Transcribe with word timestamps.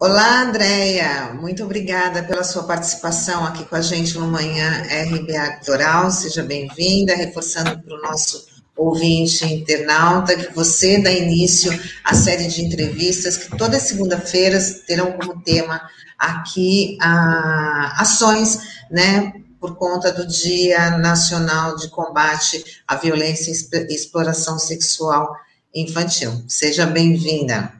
Olá, 0.00 0.42
Andréia. 0.42 1.32
Muito 1.34 1.62
obrigada 1.62 2.24
pela 2.24 2.42
sua 2.42 2.64
participação 2.64 3.44
aqui 3.44 3.64
com 3.64 3.76
a 3.76 3.80
gente 3.80 4.18
no 4.18 4.26
Manhã 4.26 4.82
RBA 4.82 5.52
Cultural. 5.58 6.10
Seja 6.10 6.42
bem-vinda, 6.42 7.14
reforçando 7.14 7.80
para 7.80 7.94
o 7.94 8.02
nosso 8.02 8.53
ouvinte 8.76 9.44
internauta 9.46 10.36
que 10.36 10.52
você 10.52 11.00
dá 11.02 11.10
início 11.12 11.72
à 12.02 12.14
série 12.14 12.48
de 12.48 12.62
entrevistas 12.62 13.36
que 13.36 13.56
todas 13.56 13.82
segunda-feiras 13.82 14.82
terão 14.86 15.12
como 15.12 15.40
tema 15.42 15.80
aqui 16.18 16.96
a, 17.00 18.00
ações, 18.00 18.58
né, 18.90 19.32
por 19.60 19.76
conta 19.76 20.12
do 20.12 20.26
Dia 20.26 20.98
Nacional 20.98 21.76
de 21.76 21.88
Combate 21.88 22.82
à 22.86 22.96
Violência 22.96 23.50
e 23.50 23.94
Exploração 23.94 24.58
Sexual 24.58 25.34
Infantil. 25.74 26.44
Seja 26.48 26.84
bem-vinda. 26.84 27.72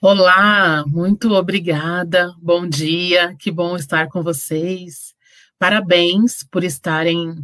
Olá, 0.00 0.84
muito 0.86 1.32
obrigada. 1.32 2.32
Bom 2.40 2.68
dia, 2.68 3.34
que 3.38 3.50
bom 3.50 3.74
estar 3.74 4.08
com 4.08 4.22
vocês. 4.22 5.12
Parabéns 5.58 6.44
por 6.48 6.62
estarem 6.62 7.34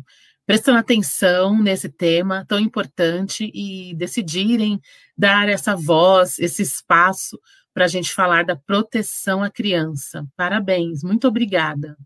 prestando 0.46 0.78
atenção 0.78 1.60
nesse 1.60 1.88
tema 1.88 2.44
tão 2.46 2.58
importante 2.58 3.50
e 3.54 3.94
decidirem 3.94 4.80
dar 5.16 5.48
essa 5.48 5.74
voz, 5.74 6.38
esse 6.38 6.62
espaço 6.62 7.38
para 7.72 7.86
a 7.86 7.88
gente 7.88 8.12
falar 8.12 8.44
da 8.44 8.54
proteção 8.54 9.42
à 9.42 9.50
criança. 9.50 10.24
Parabéns, 10.36 11.02
muito 11.02 11.26
obrigada. 11.26 11.96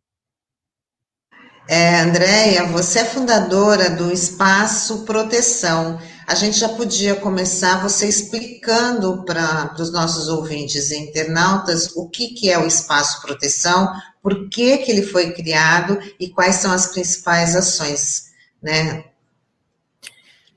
É, 1.71 2.01
Andréia, 2.01 2.65
você 2.69 3.01
é 3.01 3.05
fundadora 3.05 3.91
do 3.91 4.11
Espaço 4.11 5.05
Proteção. 5.05 6.01
A 6.27 6.35
gente 6.35 6.59
já 6.59 6.69
podia 6.71 7.15
começar 7.15 7.83
você 7.83 8.09
explicando 8.09 9.23
para 9.27 9.75
os 9.79 9.93
nossos 9.93 10.29
ouvintes 10.29 10.91
e 10.91 10.97
internautas 10.97 11.95
o 11.95 12.09
que, 12.09 12.29
que 12.29 12.51
é 12.51 12.59
o 12.59 12.67
Espaço 12.67 13.21
Proteção, 13.21 13.93
por 14.23 14.49
que, 14.49 14.79
que 14.79 14.91
ele 14.91 15.03
foi 15.03 15.33
criado 15.33 15.99
e 16.19 16.31
quais 16.31 16.57
são 16.57 16.73
as 16.73 16.87
principais 16.87 17.55
ações, 17.55 18.28
né? 18.63 19.05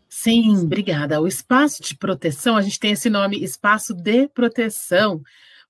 Sim, 0.09 0.55
obrigada. 0.65 1.19
O 1.19 1.27
espaço 1.27 1.81
de 1.81 1.95
proteção, 1.95 2.55
a 2.55 2.61
gente 2.61 2.79
tem 2.79 2.91
esse 2.91 3.09
nome, 3.09 3.43
espaço 3.43 3.93
de 3.93 4.27
proteção, 4.27 5.21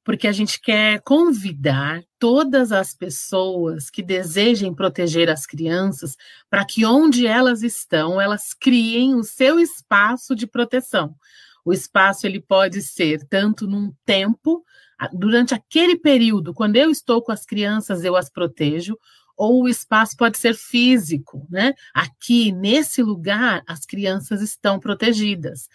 porque 0.04 0.28
a 0.28 0.32
gente 0.32 0.59
quer 0.59 1.02
convidar 1.02 2.04
todas 2.18 2.72
as 2.72 2.94
pessoas 2.94 3.90
que 3.90 4.02
desejem 4.02 4.74
proteger 4.74 5.30
as 5.30 5.46
crianças 5.46 6.18
para 6.50 6.66
que 6.66 6.86
onde 6.86 7.28
elas 7.28 7.64
estão, 7.64 8.20
elas 8.20 8.54
criem 8.54 9.16
o 9.16 9.24
seu 9.24 9.59
espaço 9.59 10.36
de 10.36 10.48
proteção. 10.48 11.16
O 11.64 11.72
espaço 11.72 12.26
ele 12.26 12.42
pode 12.42 12.82
ser 12.82 13.26
tanto 13.28 13.68
num 13.68 13.94
tempo, 14.04 14.66
durante 15.14 15.54
aquele 15.54 15.96
período, 15.96 16.54
quando 16.54 16.76
eu 16.76 16.90
estou 16.90 17.22
com 17.22 17.32
as 17.32 17.46
crianças, 17.46 18.04
eu 18.04 18.16
as 18.16 18.30
protejo, 18.30 18.98
ou 19.38 19.64
o 19.64 19.70
espaço 19.70 20.16
pode 20.18 20.38
ser 20.38 20.56
físico, 20.56 21.48
né? 21.50 21.74
Aqui, 21.94 22.52
nesse 22.52 23.02
lugar, 23.02 23.64
as 23.68 23.86
crianças 23.86 24.42
estão 24.42 24.80
protegidas 24.80 25.68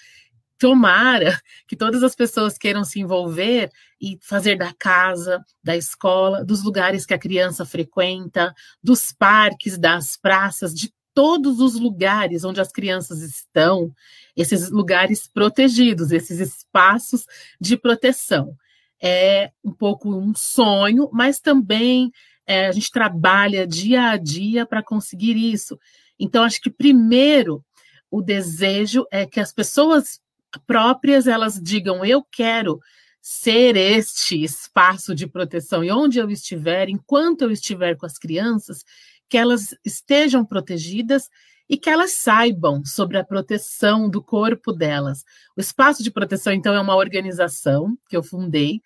tomara 0.59 1.39
que 1.67 1.77
todas 1.77 2.03
as 2.03 2.15
pessoas 2.15 2.59
queiram 2.59 2.85
se 2.85 3.01
envolver 3.01 3.71
e 4.01 4.19
fazer 4.23 4.57
da 4.57 4.73
casa, 4.73 5.45
da 5.63 5.77
escola, 5.77 6.45
dos 6.45 6.63
lugares 6.63 7.05
que 7.07 7.15
a 7.15 7.19
criança 7.19 7.65
frequenta, 7.65 8.55
dos 8.83 9.13
parques, 9.13 9.79
das 9.79 10.17
praças, 10.17 10.75
de 10.75 10.93
todos 11.15 11.61
os 11.61 11.75
lugares 11.81 12.45
onde 12.45 12.61
as 12.61 12.71
crianças 12.71 13.23
estão, 13.23 13.91
esses 14.37 14.71
lugares 14.71 15.27
protegidos, 15.27 16.13
esses 16.13 16.41
espaços 16.41 17.27
de 17.61 17.77
proteção. 17.77 18.55
É 19.01 19.51
um 19.65 19.73
pouco 19.73 20.15
um 20.15 20.35
sonho, 20.35 21.09
mas 21.13 21.39
também 21.41 22.11
é, 22.47 22.67
a 22.67 22.73
gente 22.73 22.91
trabalha 22.91 23.67
dia 23.67 24.11
a 24.11 24.17
dia 24.17 24.65
para 24.65 24.83
conseguir 24.83 25.37
isso. 25.37 25.79
Então, 26.19 26.45
acho 26.45 26.61
que 26.61 26.71
primeiro 26.71 27.65
o 28.11 28.23
desejo 28.23 29.05
é 29.11 29.27
que 29.27 29.41
as 29.41 29.53
pessoas 29.53 30.21
próprias 30.67 31.27
elas 31.27 31.61
digam: 31.61 32.05
eu 32.05 32.23
quero 32.23 32.81
ser 33.21 33.77
este 33.77 34.43
espaço 34.43 35.15
de 35.15 35.27
proteção 35.27 35.83
e 35.83 35.91
onde 35.91 36.19
eu 36.19 36.31
estiver, 36.31 36.89
enquanto 36.89 37.43
eu 37.43 37.51
estiver 37.51 37.97
com 37.97 38.07
as 38.07 38.19
crianças, 38.19 38.85
que 39.29 39.37
elas 39.37 39.75
estejam 39.85 40.45
protegidas 40.45 41.29
e 41.69 41.77
que 41.77 41.91
elas 41.91 42.13
saibam 42.13 42.85
sobre 42.85 43.19
a 43.19 43.25
proteção 43.25 44.09
do 44.09 44.23
corpo 44.23 44.73
delas. 44.73 45.25
O 45.57 45.61
espaço 45.61 46.03
de 46.03 46.13
proteção, 46.13 46.53
então, 46.53 46.73
é 46.73 46.81
uma 46.81 46.95
organização 46.95 47.99
que 48.09 48.17
eu 48.17 48.23
fundei 48.23 48.81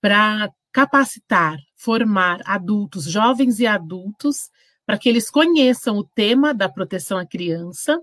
para 0.00 0.50
capacitar, 0.74 1.56
formar 1.74 2.42
adultos, 2.44 3.04
jovens 3.04 3.60
e 3.60 3.66
adultos, 3.66 4.50
para 4.84 4.98
que 4.98 5.08
eles 5.08 5.30
conheçam 5.30 5.96
o 5.96 6.04
tema 6.04 6.52
da 6.52 6.68
proteção 6.68 7.16
à 7.16 7.24
criança 7.24 7.98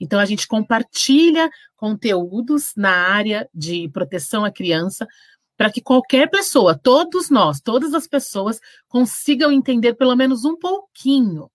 então, 0.00 0.18
a 0.18 0.24
gente 0.24 0.46
compartilha 0.46 1.50
conteúdos 1.76 2.72
na 2.76 2.90
área 2.90 3.48
de 3.54 3.88
proteção 3.90 4.44
à 4.44 4.50
criança 4.50 5.06
para 5.56 5.72
que 5.72 5.80
qualquer 5.80 6.30
pessoa, 6.30 6.78
todos 6.78 7.30
nós, 7.30 7.60
todas 7.60 7.92
as 7.92 8.06
pessoas, 8.06 8.60
consigam 8.86 9.50
entender 9.50 9.94
pelo 9.94 10.14
menos 10.14 10.44
um 10.44 10.56
pouquinho 10.56 11.50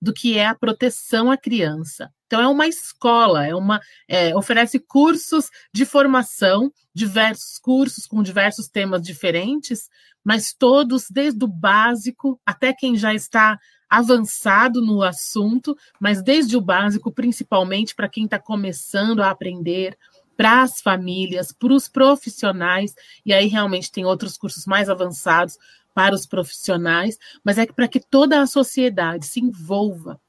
do 0.00 0.12
que 0.12 0.38
é 0.38 0.46
a 0.46 0.54
proteção 0.54 1.28
à 1.28 1.36
criança. 1.36 2.08
Então, 2.26 2.40
é 2.40 2.46
uma 2.46 2.68
escola, 2.68 3.44
é 3.44 3.54
uma 3.54 3.80
é, 4.06 4.36
oferece 4.36 4.78
cursos 4.78 5.48
de 5.72 5.84
formação, 5.84 6.70
diversos 6.94 7.58
cursos 7.58 8.06
com 8.06 8.22
diversos 8.22 8.68
temas 8.68 9.02
diferentes, 9.02 9.88
mas 10.28 10.52
todos, 10.52 11.08
desde 11.08 11.42
o 11.42 11.48
básico 11.48 12.38
até 12.44 12.74
quem 12.74 12.98
já 12.98 13.14
está 13.14 13.58
avançado 13.88 14.84
no 14.84 15.02
assunto, 15.02 15.74
mas 15.98 16.22
desde 16.22 16.54
o 16.54 16.60
básico, 16.60 17.10
principalmente 17.10 17.94
para 17.94 18.10
quem 18.10 18.26
está 18.26 18.38
começando 18.38 19.22
a 19.22 19.30
aprender, 19.30 19.96
para 20.36 20.60
as 20.60 20.82
famílias, 20.82 21.50
para 21.50 21.72
os 21.72 21.88
profissionais, 21.88 22.94
e 23.24 23.32
aí 23.32 23.46
realmente 23.46 23.90
tem 23.90 24.04
outros 24.04 24.36
cursos 24.36 24.66
mais 24.66 24.90
avançados 24.90 25.56
para 25.94 26.14
os 26.14 26.26
profissionais, 26.26 27.16
mas 27.42 27.56
é 27.56 27.64
para 27.64 27.88
que 27.88 27.98
toda 27.98 28.42
a 28.42 28.46
sociedade 28.46 29.24
se 29.24 29.40
envolva 29.40 30.20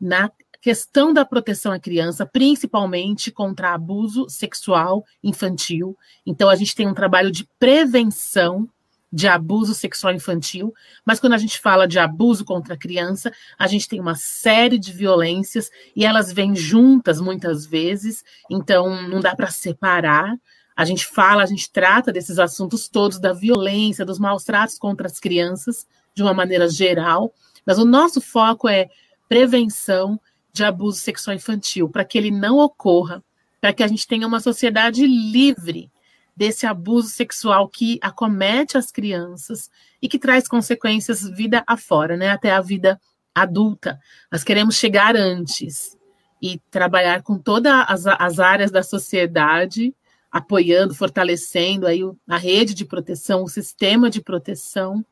na 0.00 0.30
questão 0.60 1.12
da 1.12 1.24
proteção 1.24 1.72
à 1.72 1.80
criança, 1.80 2.24
principalmente 2.24 3.32
contra 3.32 3.74
abuso 3.74 4.28
sexual 4.28 5.04
infantil. 5.20 5.98
Então, 6.24 6.48
a 6.48 6.54
gente 6.54 6.76
tem 6.76 6.86
um 6.86 6.94
trabalho 6.94 7.32
de 7.32 7.44
prevenção 7.58 8.68
de 9.12 9.26
abuso 9.26 9.74
sexual 9.74 10.12
infantil, 10.12 10.74
mas 11.04 11.18
quando 11.18 11.32
a 11.32 11.38
gente 11.38 11.58
fala 11.58 11.88
de 11.88 11.98
abuso 11.98 12.44
contra 12.44 12.74
a 12.74 12.78
criança, 12.78 13.32
a 13.58 13.66
gente 13.66 13.88
tem 13.88 14.00
uma 14.00 14.14
série 14.14 14.78
de 14.78 14.92
violências 14.92 15.70
e 15.96 16.04
elas 16.04 16.32
vêm 16.32 16.54
juntas 16.54 17.20
muitas 17.20 17.64
vezes, 17.64 18.22
então 18.50 19.08
não 19.08 19.20
dá 19.20 19.34
para 19.34 19.50
separar. 19.50 20.36
A 20.76 20.84
gente 20.84 21.06
fala, 21.06 21.42
a 21.42 21.46
gente 21.46 21.70
trata 21.70 22.12
desses 22.12 22.38
assuntos 22.38 22.88
todos 22.88 23.18
da 23.18 23.32
violência, 23.32 24.04
dos 24.04 24.18
maus 24.18 24.44
tratos 24.44 24.78
contra 24.78 25.06
as 25.06 25.18
crianças 25.18 25.86
de 26.14 26.22
uma 26.22 26.34
maneira 26.34 26.68
geral, 26.68 27.32
mas 27.64 27.78
o 27.78 27.84
nosso 27.84 28.20
foco 28.20 28.68
é 28.68 28.88
prevenção 29.28 30.20
de 30.52 30.64
abuso 30.64 31.00
sexual 31.00 31.36
infantil, 31.36 31.88
para 31.88 32.04
que 32.04 32.18
ele 32.18 32.30
não 32.30 32.58
ocorra, 32.58 33.22
para 33.60 33.72
que 33.72 33.82
a 33.82 33.88
gente 33.88 34.06
tenha 34.06 34.26
uma 34.26 34.40
sociedade 34.40 35.06
livre 35.06 35.90
desse 36.38 36.66
abuso 36.66 37.08
sexual 37.08 37.68
que 37.68 37.98
acomete 38.00 38.78
as 38.78 38.92
crianças 38.92 39.68
e 40.00 40.08
que 40.08 40.20
traz 40.20 40.46
consequências 40.46 41.28
vida 41.28 41.64
afora, 41.66 42.16
né, 42.16 42.30
até 42.30 42.52
a 42.52 42.60
vida 42.60 43.00
adulta. 43.34 43.98
Nós 44.30 44.44
queremos 44.44 44.76
chegar 44.76 45.16
antes 45.16 45.98
e 46.40 46.60
trabalhar 46.70 47.24
com 47.24 47.36
todas 47.36 47.72
as, 47.88 48.06
as 48.06 48.38
áreas 48.38 48.70
da 48.70 48.84
sociedade, 48.84 49.92
apoiando, 50.30 50.94
fortalecendo 50.94 51.88
aí 51.88 52.02
a 52.28 52.36
rede 52.36 52.72
de 52.72 52.84
proteção, 52.84 53.42
o 53.42 53.48
sistema 53.48 54.08
de 54.08 54.22
proteção, 54.22 55.04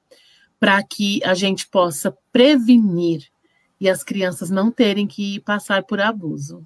para 0.61 0.81
que 0.85 1.21
a 1.25 1.35
gente 1.35 1.67
possa 1.67 2.17
prevenir 2.31 3.27
e 3.81 3.91
as 3.91 4.05
crianças 4.05 4.49
não 4.49 4.71
terem 4.71 5.09
que 5.09 5.41
passar 5.41 5.83
por 5.83 6.01
abuso. 6.01 6.65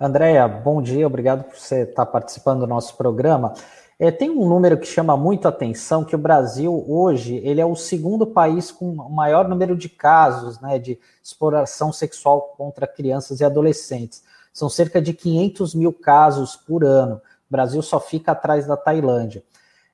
Andréia, 0.00 0.48
bom 0.48 0.80
dia, 0.80 1.06
obrigado 1.06 1.44
por 1.44 1.58
você 1.58 1.82
estar 1.82 2.06
participando 2.06 2.60
do 2.60 2.66
nosso 2.66 2.96
programa. 2.96 3.52
É, 3.98 4.10
tem 4.10 4.30
um 4.30 4.48
número 4.48 4.78
que 4.78 4.86
chama 4.86 5.14
muito 5.14 5.46
atenção, 5.46 6.06
que 6.06 6.14
o 6.14 6.18
Brasil 6.18 6.86
hoje 6.88 7.36
ele 7.44 7.60
é 7.60 7.66
o 7.66 7.76
segundo 7.76 8.26
país 8.26 8.72
com 8.72 8.92
o 8.92 9.10
maior 9.10 9.46
número 9.46 9.76
de 9.76 9.90
casos 9.90 10.58
né, 10.58 10.78
de 10.78 10.98
exploração 11.22 11.92
sexual 11.92 12.54
contra 12.56 12.86
crianças 12.86 13.40
e 13.40 13.44
adolescentes. 13.44 14.22
São 14.54 14.70
cerca 14.70 15.02
de 15.02 15.12
500 15.12 15.74
mil 15.74 15.92
casos 15.92 16.56
por 16.56 16.82
ano. 16.82 17.16
O 17.16 17.52
Brasil 17.52 17.82
só 17.82 18.00
fica 18.00 18.32
atrás 18.32 18.66
da 18.66 18.78
Tailândia. 18.78 19.44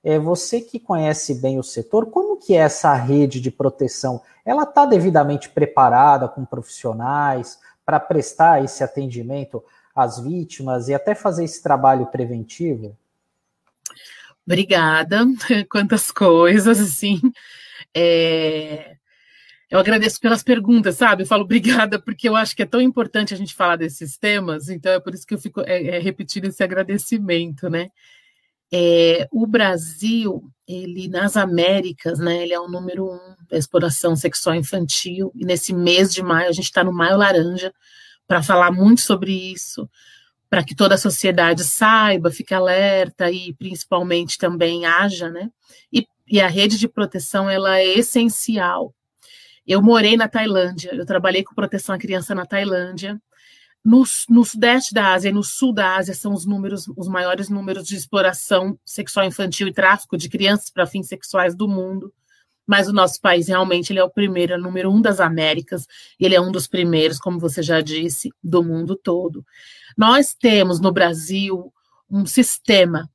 É, 0.04 0.20
você 0.20 0.60
que 0.60 0.78
conhece 0.78 1.34
bem 1.34 1.58
o 1.58 1.64
setor, 1.64 2.06
como 2.06 2.36
que 2.36 2.54
é 2.54 2.58
essa 2.58 2.94
rede 2.94 3.40
de 3.40 3.50
proteção? 3.50 4.22
Ela 4.44 4.62
está 4.62 4.86
devidamente 4.86 5.48
preparada 5.48 6.28
com 6.28 6.44
profissionais 6.44 7.58
para 7.84 7.98
prestar 7.98 8.62
esse 8.62 8.84
atendimento 8.84 9.64
às 9.96 10.20
vítimas 10.20 10.88
e 10.88 10.94
até 10.94 11.14
fazer 11.14 11.44
esse 11.44 11.62
trabalho 11.62 12.06
preventivo? 12.06 12.96
Obrigada. 14.46 15.25
Quantas 15.70 16.12
coisas, 16.12 16.78
assim. 16.78 17.20
É... 17.94 18.96
Eu 19.69 19.81
agradeço 19.81 20.20
pelas 20.20 20.44
perguntas, 20.44 20.96
sabe? 20.96 21.22
Eu 21.22 21.26
falo 21.26 21.43
obrigada 21.43 21.98
porque 21.98 22.28
eu 22.28 22.37
acho 22.37 22.54
que 22.54 22.62
é 22.62 22.66
tão 22.66 22.81
importante 22.81 23.34
a 23.34 23.37
gente 23.37 23.54
falar 23.54 23.75
desses 23.75 24.16
temas, 24.16 24.69
então 24.69 24.93
é 24.93 25.00
por 25.00 25.12
isso 25.12 25.26
que 25.26 25.34
eu 25.34 25.38
fico 25.38 25.60
é, 25.62 25.96
é, 25.96 25.99
repetindo 25.99 26.44
esse 26.44 26.62
agradecimento, 26.62 27.69
né? 27.69 27.88
É, 28.72 29.26
o 29.32 29.44
Brasil, 29.44 30.49
ele 30.69 31.08
nas 31.08 31.37
Américas, 31.37 32.20
né? 32.20 32.44
Ele 32.44 32.52
é 32.52 32.60
o 32.60 32.69
número 32.69 33.06
um 33.12 33.34
da 33.50 33.58
exploração 33.58 34.14
sexual 34.14 34.54
infantil 34.54 35.32
e 35.34 35.44
nesse 35.44 35.75
mês 35.75 36.14
de 36.14 36.22
maio 36.22 36.49
a 36.49 36.52
gente 36.52 36.66
está 36.66 36.84
no 36.84 36.92
Maio 36.92 37.16
Laranja 37.16 37.72
para 38.26 38.43
falar 38.43 38.70
muito 38.70 39.00
sobre 39.00 39.32
isso, 39.32 39.88
para 40.49 40.64
que 40.64 40.75
toda 40.75 40.94
a 40.94 40.99
sociedade 40.99 41.64
saiba, 41.64 42.31
fique 42.31 42.55
alerta 42.55 43.31
e 43.31 43.55
principalmente 43.55 44.38
também 44.38 44.87
haja, 44.87 45.31
né? 45.31 45.50
E, 45.93 46.06
e 46.26 46.40
a 46.40 46.49
rede 46.49 46.78
de 46.78 46.88
proteção 46.88 47.49
ela 47.49 47.78
é 47.78 47.99
essencial. 47.99 48.94
Eu 49.67 49.82
morei 49.82 50.17
na 50.17 50.28
Tailândia, 50.28 50.94
eu 50.94 51.05
trabalhei 51.05 51.43
com 51.43 51.55
proteção 51.55 51.94
à 51.94 51.99
criança 51.99 52.34
na 52.34 52.46
Tailândia. 52.46 53.20
No, 53.84 54.02
no, 54.28 54.44
sudeste 54.44 54.93
da 54.93 55.12
Ásia 55.12 55.28
e 55.28 55.32
no 55.32 55.44
sul 55.44 55.73
da 55.73 55.96
Ásia 55.96 56.12
são 56.12 56.32
os 56.32 56.44
números, 56.44 56.88
os 56.96 57.06
maiores 57.08 57.49
números 57.49 57.87
de 57.87 57.94
exploração 57.94 58.76
sexual 58.84 59.26
infantil 59.26 59.69
e 59.69 59.73
tráfico 59.73 60.17
de 60.17 60.28
crianças 60.28 60.70
para 60.70 60.87
fins 60.87 61.06
sexuais 61.06 61.55
do 61.55 61.69
mundo. 61.69 62.12
Mas 62.66 62.88
o 62.88 62.92
nosso 62.92 63.20
país 63.20 63.48
realmente 63.48 63.92
ele 63.92 64.00
é 64.00 64.04
o 64.04 64.10
primeiro, 64.10 64.54
é 64.54 64.56
o 64.56 64.60
número 64.60 64.90
um 64.90 65.00
das 65.00 65.20
Américas, 65.20 65.86
ele 66.18 66.34
é 66.34 66.40
um 66.40 66.50
dos 66.50 66.66
primeiros, 66.66 67.18
como 67.18 67.38
você 67.38 67.62
já 67.62 67.80
disse, 67.80 68.30
do 68.42 68.62
mundo 68.62 68.96
todo. 68.96 69.44
Nós 69.96 70.34
temos 70.34 70.80
no 70.80 70.92
Brasil 70.92 71.72
um 72.10 72.26
sistema 72.26 73.08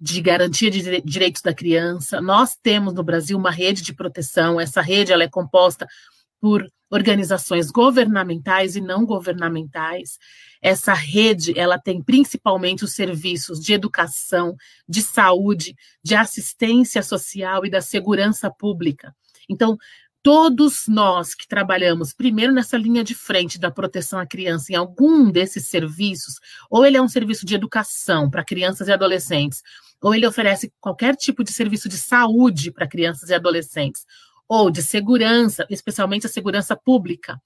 de 0.00 0.20
garantia 0.20 0.70
de 0.70 1.00
direitos 1.00 1.40
da 1.40 1.54
criança. 1.54 2.20
Nós 2.20 2.56
temos 2.56 2.92
no 2.92 3.02
Brasil 3.02 3.38
uma 3.38 3.50
rede 3.50 3.82
de 3.82 3.94
proteção. 3.94 4.60
Essa 4.60 4.82
rede 4.82 5.12
ela 5.12 5.22
é 5.22 5.28
composta 5.28 5.86
por 6.44 6.70
organizações 6.90 7.70
governamentais 7.70 8.76
e 8.76 8.80
não 8.82 9.06
governamentais. 9.06 10.18
Essa 10.60 10.92
rede, 10.92 11.58
ela 11.58 11.78
tem 11.78 12.02
principalmente 12.02 12.84
os 12.84 12.92
serviços 12.92 13.58
de 13.58 13.72
educação, 13.72 14.54
de 14.86 15.00
saúde, 15.00 15.74
de 16.04 16.14
assistência 16.14 17.02
social 17.02 17.64
e 17.64 17.70
da 17.70 17.80
segurança 17.80 18.50
pública. 18.50 19.16
Então, 19.48 19.78
todos 20.22 20.84
nós 20.86 21.34
que 21.34 21.48
trabalhamos 21.48 22.12
primeiro 22.12 22.52
nessa 22.52 22.76
linha 22.76 23.02
de 23.02 23.14
frente 23.14 23.58
da 23.58 23.70
proteção 23.70 24.18
à 24.18 24.26
criança 24.26 24.70
em 24.70 24.76
algum 24.76 25.30
desses 25.30 25.66
serviços, 25.66 26.34
ou 26.68 26.84
ele 26.84 26.98
é 26.98 27.02
um 27.02 27.08
serviço 27.08 27.46
de 27.46 27.54
educação 27.54 28.28
para 28.28 28.44
crianças 28.44 28.88
e 28.88 28.92
adolescentes, 28.92 29.62
ou 29.98 30.14
ele 30.14 30.26
oferece 30.26 30.70
qualquer 30.78 31.16
tipo 31.16 31.42
de 31.42 31.52
serviço 31.52 31.88
de 31.88 31.96
saúde 31.96 32.70
para 32.70 32.86
crianças 32.86 33.30
e 33.30 33.34
adolescentes, 33.34 34.04
ou 34.48 34.70
de 34.70 34.82
segurança, 34.82 35.66
especialmente 35.70 36.26
a 36.26 36.30
segurança 36.30 36.76
pública, 36.76 37.40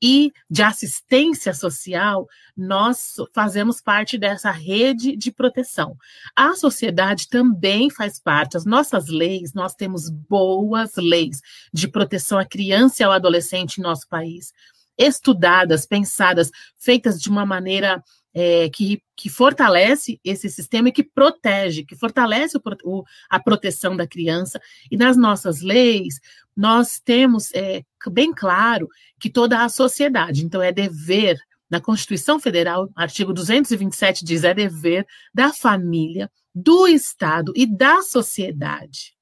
e 0.00 0.32
de 0.50 0.62
assistência 0.62 1.54
social, 1.54 2.26
nós 2.56 3.14
fazemos 3.32 3.80
parte 3.80 4.18
dessa 4.18 4.50
rede 4.50 5.16
de 5.16 5.30
proteção. 5.30 5.96
A 6.36 6.54
sociedade 6.54 7.28
também 7.28 7.88
faz 7.88 8.20
parte, 8.20 8.56
as 8.56 8.64
nossas 8.64 9.08
leis, 9.08 9.54
nós 9.54 9.74
temos 9.74 10.10
boas 10.10 10.96
leis 10.96 11.40
de 11.72 11.88
proteção 11.88 12.38
à 12.38 12.44
criança 12.44 13.02
e 13.02 13.04
ao 13.04 13.12
adolescente 13.12 13.78
em 13.78 13.82
nosso 13.82 14.08
país, 14.08 14.52
estudadas, 14.98 15.86
pensadas, 15.86 16.50
feitas 16.76 17.20
de 17.20 17.30
uma 17.30 17.46
maneira 17.46 18.02
é, 18.34 18.68
que, 18.70 19.02
que 19.16 19.28
fortalece 19.28 20.18
esse 20.24 20.48
sistema 20.48 20.88
e 20.88 20.92
que 20.92 21.04
protege, 21.04 21.84
que 21.84 21.96
fortalece 21.96 22.56
o, 22.56 22.62
o, 22.84 23.04
a 23.28 23.38
proteção 23.38 23.96
da 23.96 24.06
criança. 24.06 24.60
E 24.90 24.96
nas 24.96 25.16
nossas 25.16 25.60
leis, 25.60 26.20
nós 26.56 27.00
temos 27.00 27.52
é, 27.54 27.82
bem 28.10 28.32
claro 28.32 28.88
que 29.20 29.30
toda 29.30 29.62
a 29.62 29.68
sociedade, 29.68 30.44
então 30.44 30.62
é 30.62 30.72
dever, 30.72 31.38
na 31.70 31.80
Constituição 31.80 32.38
Federal, 32.38 32.90
artigo 32.94 33.32
227 33.32 34.24
diz, 34.24 34.44
é 34.44 34.52
dever 34.52 35.06
da 35.32 35.52
família, 35.52 36.30
do 36.54 36.86
Estado 36.86 37.52
e 37.56 37.64
da 37.66 38.02
sociedade. 38.02 39.14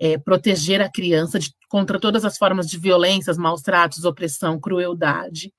É, 0.00 0.16
proteger 0.16 0.80
a 0.80 0.88
criança 0.88 1.38
de, 1.38 1.52
contra 1.68 1.98
todas 1.98 2.24
as 2.24 2.38
formas 2.38 2.68
de 2.68 2.78
violências, 2.78 3.36
maus 3.36 3.62
tratos, 3.62 4.04
opressão, 4.04 4.58
crueldade. 4.58 5.52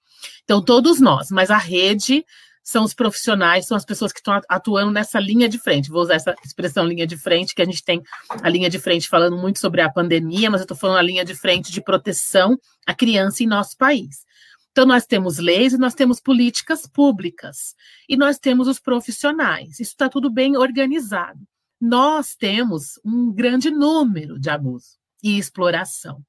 Então, 0.44 0.64
todos 0.64 1.00
nós, 1.00 1.30
mas 1.30 1.52
a 1.52 1.58
rede 1.58 2.26
são 2.64 2.84
os 2.84 2.94
profissionais, 2.94 3.66
são 3.66 3.76
as 3.76 3.86
pessoas 3.86 4.12
que 4.12 4.20
estão 4.20 4.40
atuando 4.48 4.92
nessa 4.92 5.20
linha 5.20 5.50
de 5.50 5.58
frente. 5.58 5.90
Vou 5.90 6.02
usar 6.02 6.16
essa 6.16 6.36
expressão 6.46 6.86
linha 6.86 7.08
de 7.08 7.18
frente, 7.18 7.56
que 7.56 7.62
a 7.62 7.66
gente 7.66 7.84
tem 7.84 8.02
a 8.30 8.50
linha 8.50 8.70
de 8.70 8.80
frente 8.80 9.08
falando 9.08 9.38
muito 9.38 9.60
sobre 9.60 9.82
a 9.82 9.92
pandemia, 9.92 10.50
mas 10.50 10.62
eu 10.62 10.66
estou 10.66 10.78
falando 10.78 10.98
a 10.98 11.04
linha 11.04 11.26
de 11.26 11.36
frente 11.36 11.72
de 11.72 11.82
proteção 11.82 12.58
à 12.86 12.94
criança 12.94 13.44
em 13.44 13.48
nosso 13.48 13.76
país. 13.78 14.26
Então, 14.72 14.86
nós 14.86 15.06
temos 15.06 15.40
leis 15.40 15.74
e 15.74 15.78
nós 15.78 15.94
temos 15.94 16.20
políticas 16.20 16.86
públicas. 16.86 17.76
E 18.08 18.16
nós 18.16 18.38
temos 18.38 18.68
os 18.68 18.80
profissionais. 18.80 19.72
Isso 19.80 19.92
está 19.92 20.08
tudo 20.08 20.30
bem 20.30 20.56
organizado. 20.56 21.40
Nós 21.82 22.36
temos 22.36 23.00
um 23.04 23.32
grande 23.34 23.72
número 23.72 24.40
de 24.40 24.50
abuso 24.50 24.98
e 25.24 25.38
exploração. 25.38 26.24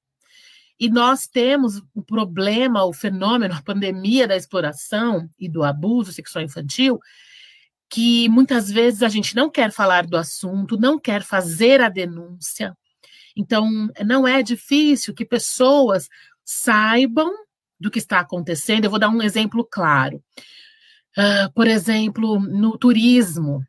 E 0.80 0.88
nós 0.88 1.26
temos 1.26 1.82
o 1.94 2.02
problema, 2.02 2.86
o 2.86 2.92
fenômeno, 2.92 3.54
a 3.54 3.60
pandemia 3.60 4.26
da 4.26 4.34
exploração 4.34 5.28
e 5.38 5.46
do 5.46 5.62
abuso 5.62 6.10
sexual 6.10 6.42
infantil, 6.42 6.98
que 7.90 8.30
muitas 8.30 8.70
vezes 8.70 9.02
a 9.02 9.08
gente 9.10 9.36
não 9.36 9.50
quer 9.50 9.70
falar 9.70 10.06
do 10.06 10.16
assunto, 10.16 10.80
não 10.80 10.98
quer 10.98 11.22
fazer 11.22 11.82
a 11.82 11.90
denúncia. 11.90 12.74
Então, 13.36 13.90
não 14.06 14.26
é 14.26 14.42
difícil 14.42 15.12
que 15.12 15.24
pessoas 15.24 16.08
saibam 16.42 17.30
do 17.78 17.90
que 17.90 17.98
está 17.98 18.20
acontecendo. 18.20 18.84
Eu 18.84 18.90
vou 18.90 18.98
dar 18.98 19.10
um 19.10 19.22
exemplo 19.22 19.66
claro. 19.70 20.22
Uh, 21.18 21.52
por 21.54 21.66
exemplo, 21.66 22.40
no 22.40 22.78
turismo, 22.78 23.62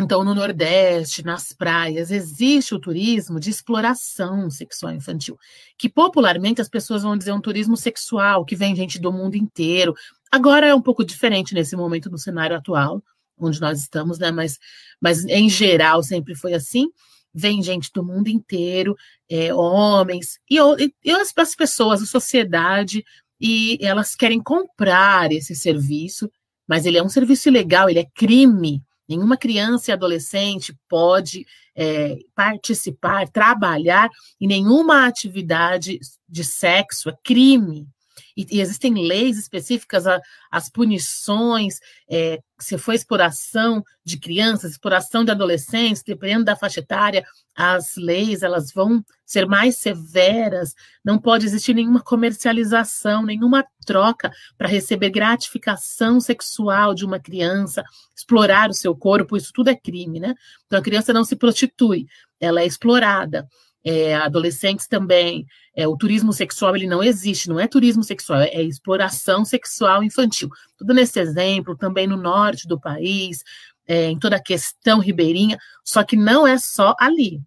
então, 0.00 0.22
no 0.22 0.32
Nordeste, 0.32 1.24
nas 1.24 1.52
praias, 1.52 2.12
existe 2.12 2.72
o 2.72 2.78
turismo 2.78 3.40
de 3.40 3.50
exploração 3.50 4.48
sexual 4.48 4.92
infantil, 4.92 5.36
que 5.76 5.88
popularmente 5.88 6.60
as 6.60 6.68
pessoas 6.68 7.02
vão 7.02 7.16
dizer 7.16 7.32
um 7.32 7.40
turismo 7.40 7.76
sexual, 7.76 8.44
que 8.44 8.54
vem 8.54 8.76
gente 8.76 9.00
do 9.00 9.12
mundo 9.12 9.34
inteiro. 9.34 9.94
Agora 10.30 10.68
é 10.68 10.74
um 10.74 10.80
pouco 10.80 11.04
diferente 11.04 11.52
nesse 11.52 11.74
momento 11.74 12.08
no 12.08 12.16
cenário 12.16 12.54
atual, 12.54 13.02
onde 13.36 13.60
nós 13.60 13.80
estamos, 13.80 14.20
né? 14.20 14.30
Mas, 14.30 14.60
mas 15.00 15.24
em 15.24 15.50
geral 15.50 16.00
sempre 16.04 16.36
foi 16.36 16.54
assim. 16.54 16.86
Vem 17.34 17.60
gente 17.60 17.90
do 17.92 18.04
mundo 18.04 18.28
inteiro, 18.28 18.96
é, 19.28 19.52
homens, 19.52 20.38
e, 20.48 20.58
e 21.04 21.10
as, 21.10 21.32
as 21.36 21.56
pessoas, 21.56 22.02
a 22.02 22.06
sociedade, 22.06 23.04
e 23.40 23.76
elas 23.82 24.14
querem 24.14 24.40
comprar 24.40 25.32
esse 25.32 25.56
serviço, 25.56 26.30
mas 26.68 26.86
ele 26.86 26.98
é 26.98 27.02
um 27.02 27.08
serviço 27.08 27.48
ilegal, 27.48 27.90
ele 27.90 27.98
é 27.98 28.06
crime 28.14 28.82
Nenhuma 29.08 29.36
criança 29.36 29.90
e 29.90 29.94
adolescente 29.94 30.76
pode 30.88 31.46
é, 31.74 32.18
participar, 32.34 33.28
trabalhar 33.28 34.10
em 34.40 34.46
nenhuma 34.46 35.06
atividade 35.06 35.98
de 36.28 36.44
sexo, 36.44 37.08
é 37.08 37.16
crime. 37.24 37.88
E, 38.36 38.46
e 38.50 38.60
existem 38.60 38.94
leis 38.94 39.38
específicas, 39.38 40.06
a, 40.06 40.20
as 40.50 40.70
punições, 40.70 41.78
é, 42.10 42.38
se 42.60 42.76
for 42.76 42.92
exploração 42.92 43.82
de 44.04 44.18
crianças, 44.18 44.72
exploração 44.72 45.24
de 45.24 45.30
adolescentes, 45.30 46.02
dependendo 46.02 46.44
da 46.44 46.56
faixa 46.56 46.80
etária, 46.80 47.24
as 47.54 47.96
leis 47.96 48.42
elas 48.42 48.72
vão 48.72 49.04
ser 49.26 49.46
mais 49.46 49.76
severas, 49.78 50.74
não 51.04 51.18
pode 51.18 51.44
existir 51.44 51.74
nenhuma 51.74 52.00
comercialização, 52.00 53.24
nenhuma 53.24 53.64
troca 53.84 54.30
para 54.56 54.68
receber 54.68 55.10
gratificação 55.10 56.20
sexual 56.20 56.94
de 56.94 57.04
uma 57.04 57.18
criança, 57.18 57.82
explorar 58.16 58.70
o 58.70 58.74
seu 58.74 58.94
corpo, 58.96 59.36
isso 59.36 59.52
tudo 59.52 59.70
é 59.70 59.74
crime, 59.74 60.20
né? 60.20 60.34
Então 60.66 60.78
a 60.78 60.82
criança 60.82 61.12
não 61.12 61.24
se 61.24 61.36
prostitui, 61.36 62.06
ela 62.40 62.60
é 62.60 62.66
explorada. 62.66 63.48
É, 63.90 64.14
adolescentes 64.14 64.86
também, 64.86 65.46
é, 65.74 65.88
o 65.88 65.96
turismo 65.96 66.30
sexual 66.30 66.76
ele 66.76 66.86
não 66.86 67.02
existe, 67.02 67.48
não 67.48 67.58
é 67.58 67.66
turismo 67.66 68.04
sexual, 68.04 68.40
é, 68.40 68.62
exploração 68.62 69.46
sexual 69.46 70.04
infantil. 70.04 70.50
Tudo 70.76 70.92
nesse 70.92 71.18
exemplo, 71.18 71.74
também 71.74 72.06
no 72.06 72.18
norte 72.18 72.68
do 72.68 72.78
país, 72.78 73.42
é, 73.86 74.10
em 74.10 74.18
toda 74.18 74.36
a 74.36 74.42
questão 74.42 74.98
ribeirinha, 74.98 75.58
só 75.82 76.04
que 76.04 76.16
não 76.16 76.46
é 76.46 76.58
só 76.58 76.94
ali. 77.00 77.40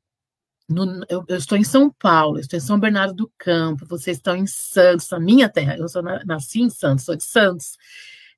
No, 0.68 1.06
eu, 1.08 1.24
eu, 1.28 1.38
estou 1.38 1.60
em 1.60 1.64
São 1.64 1.92
Paulo, 1.92 2.40
estou 2.40 2.58
em 2.58 2.62
São 2.62 2.80
Bernardo 2.80 3.14
do 3.14 3.32
Campo, 3.38 3.86
vocês 3.86 4.18
estão 4.18 4.36
em 4.36 4.48
Santos, 4.48 5.14
a 5.14 5.20
minha 5.20 5.48
terra, 5.48 5.78
eu 5.78 5.88
sou 5.88 6.02
na, 6.02 6.24
nasci 6.26 6.62
em 6.62 6.72
Santos, 6.72 7.06
sou 7.06 7.16
de 7.16 7.24
Santos. 7.24 7.78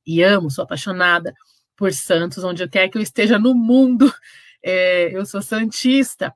e 0.06 0.22
amo, 0.22 0.52
sou 0.52 0.66
apaixonada 0.66 1.34
por 1.78 1.94
Santos, 1.94 2.44
onde 2.44 2.64
eu 2.64 2.70
quero 2.70 2.92
que 2.92 2.98
eu 2.98 3.02
esteja 3.02 3.40
no 3.40 3.54
mundo. 3.56 4.12
É, 4.66 5.12
eu 5.14 5.26
sou 5.26 5.42
santista, 5.42 6.34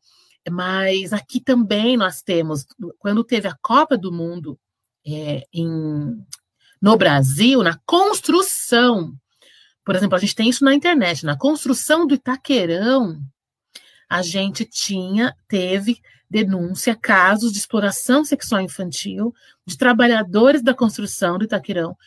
mas 0.49 1.13
aqui 1.13 1.39
também 1.39 1.97
nós 1.97 2.21
temos, 2.21 2.65
quando 2.99 3.23
teve 3.23 3.47
a 3.47 3.57
Copa 3.61 3.97
do 3.97 4.11
Mundo 4.11 4.59
é, 5.05 5.45
em, 5.53 6.25
no 6.81 6.97
Brasil, 6.97 7.63
na 7.63 7.79
construção, 7.85 9.13
por 9.83 9.95
exemplo, 9.95 10.15
a 10.15 10.19
gente 10.19 10.35
tem 10.35 10.49
isso 10.49 10.63
na 10.63 10.73
internet, 10.73 11.25
na 11.25 11.37
construção 11.37 12.05
do 12.05 12.13
Itaquerão, 12.13 13.19
a 14.09 14.21
gente 14.21 14.65
tinha, 14.65 15.35
teve 15.47 16.01
denúncia, 16.29 16.95
casos 16.95 17.51
de 17.51 17.57
exploração 17.57 18.23
sexual 18.23 18.61
infantil 18.61 19.33
de 19.65 19.77
trabalhadores 19.77 20.61
da 20.61 20.73
construção 20.73 21.37
do 21.37 21.45
Itaquerão, 21.45 21.97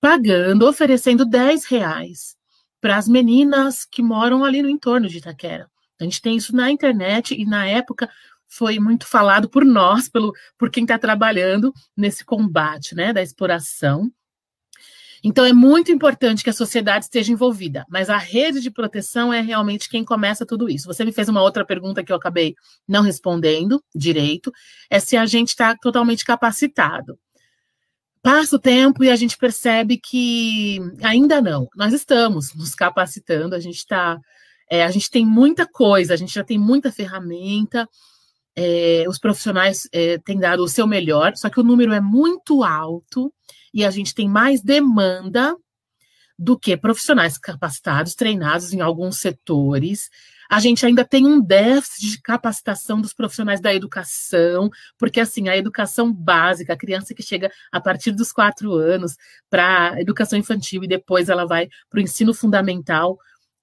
pagando, 0.00 0.66
oferecendo 0.66 1.24
10 1.24 1.64
reais 1.66 2.36
para 2.80 2.96
as 2.96 3.08
meninas 3.08 3.84
que 3.84 4.02
moram 4.02 4.44
ali 4.44 4.62
no 4.62 4.68
entorno 4.68 5.08
de 5.08 5.18
Itaquera. 5.18 5.70
A 6.00 6.04
gente 6.04 6.22
tem 6.22 6.36
isso 6.36 6.54
na 6.54 6.70
internet 6.70 7.34
e 7.34 7.44
na 7.44 7.66
época 7.66 8.08
foi 8.46 8.78
muito 8.78 9.06
falado 9.06 9.48
por 9.48 9.64
nós, 9.64 10.08
pelo, 10.08 10.32
por 10.56 10.70
quem 10.70 10.84
está 10.84 10.98
trabalhando 10.98 11.72
nesse 11.96 12.24
combate 12.24 12.94
né, 12.94 13.12
da 13.12 13.22
exploração. 13.22 14.10
Então 15.22 15.44
é 15.44 15.52
muito 15.52 15.90
importante 15.90 16.44
que 16.44 16.50
a 16.50 16.54
sociedade 16.54 17.06
esteja 17.06 17.32
envolvida, 17.32 17.84
mas 17.88 18.08
a 18.08 18.16
rede 18.16 18.60
de 18.60 18.70
proteção 18.70 19.32
é 19.32 19.40
realmente 19.40 19.88
quem 19.88 20.04
começa 20.04 20.46
tudo 20.46 20.68
isso. 20.68 20.86
Você 20.86 21.04
me 21.04 21.12
fez 21.12 21.28
uma 21.28 21.42
outra 21.42 21.64
pergunta 21.64 22.04
que 22.04 22.12
eu 22.12 22.16
acabei 22.16 22.54
não 22.86 23.02
respondendo 23.02 23.82
direito, 23.94 24.52
é 24.88 25.00
se 25.00 25.16
a 25.16 25.26
gente 25.26 25.48
está 25.48 25.76
totalmente 25.76 26.24
capacitado. 26.24 27.18
Passa 28.22 28.56
o 28.56 28.58
tempo 28.58 29.02
e 29.04 29.10
a 29.10 29.16
gente 29.16 29.36
percebe 29.36 29.96
que 29.96 30.78
ainda 31.02 31.40
não. 31.40 31.68
Nós 31.74 31.92
estamos 31.92 32.54
nos 32.54 32.74
capacitando, 32.74 33.54
a 33.54 33.60
gente 33.60 33.76
está, 33.76 34.18
é, 34.70 34.84
a 34.84 34.90
gente 34.90 35.10
tem 35.10 35.24
muita 35.24 35.66
coisa, 35.66 36.14
a 36.14 36.16
gente 36.16 36.34
já 36.34 36.44
tem 36.44 36.58
muita 36.58 36.92
ferramenta, 36.92 37.88
é, 38.54 39.04
os 39.08 39.18
profissionais 39.18 39.88
é, 39.92 40.18
têm 40.18 40.38
dado 40.38 40.64
o 40.64 40.68
seu 40.68 40.86
melhor, 40.86 41.36
só 41.36 41.48
que 41.48 41.60
o 41.60 41.64
número 41.64 41.92
é 41.92 42.00
muito 42.00 42.64
alto 42.64 43.32
e 43.72 43.84
a 43.84 43.90
gente 43.90 44.14
tem 44.14 44.28
mais 44.28 44.60
demanda 44.60 45.54
do 46.38 46.58
que 46.58 46.76
profissionais 46.76 47.36
capacitados, 47.36 48.14
treinados 48.14 48.72
em 48.72 48.80
alguns 48.80 49.18
setores. 49.18 50.08
A 50.50 50.60
gente 50.60 50.86
ainda 50.86 51.04
tem 51.04 51.26
um 51.26 51.40
déficit 51.40 52.12
de 52.12 52.22
capacitação 52.22 53.00
dos 53.00 53.12
profissionais 53.12 53.60
da 53.60 53.74
educação, 53.74 54.70
porque 54.96 55.20
assim, 55.20 55.48
a 55.48 55.56
educação 55.56 56.12
básica, 56.12 56.72
a 56.72 56.76
criança 56.76 57.14
que 57.14 57.22
chega 57.22 57.50
a 57.72 57.80
partir 57.80 58.12
dos 58.12 58.32
quatro 58.32 58.72
anos 58.72 59.16
para 59.50 59.92
a 59.92 60.00
educação 60.00 60.38
infantil 60.38 60.84
e 60.84 60.88
depois 60.88 61.28
ela 61.28 61.44
vai 61.44 61.68
para 61.90 61.98
o 61.98 62.02
ensino 62.02 62.32
fundamental, 62.32 63.18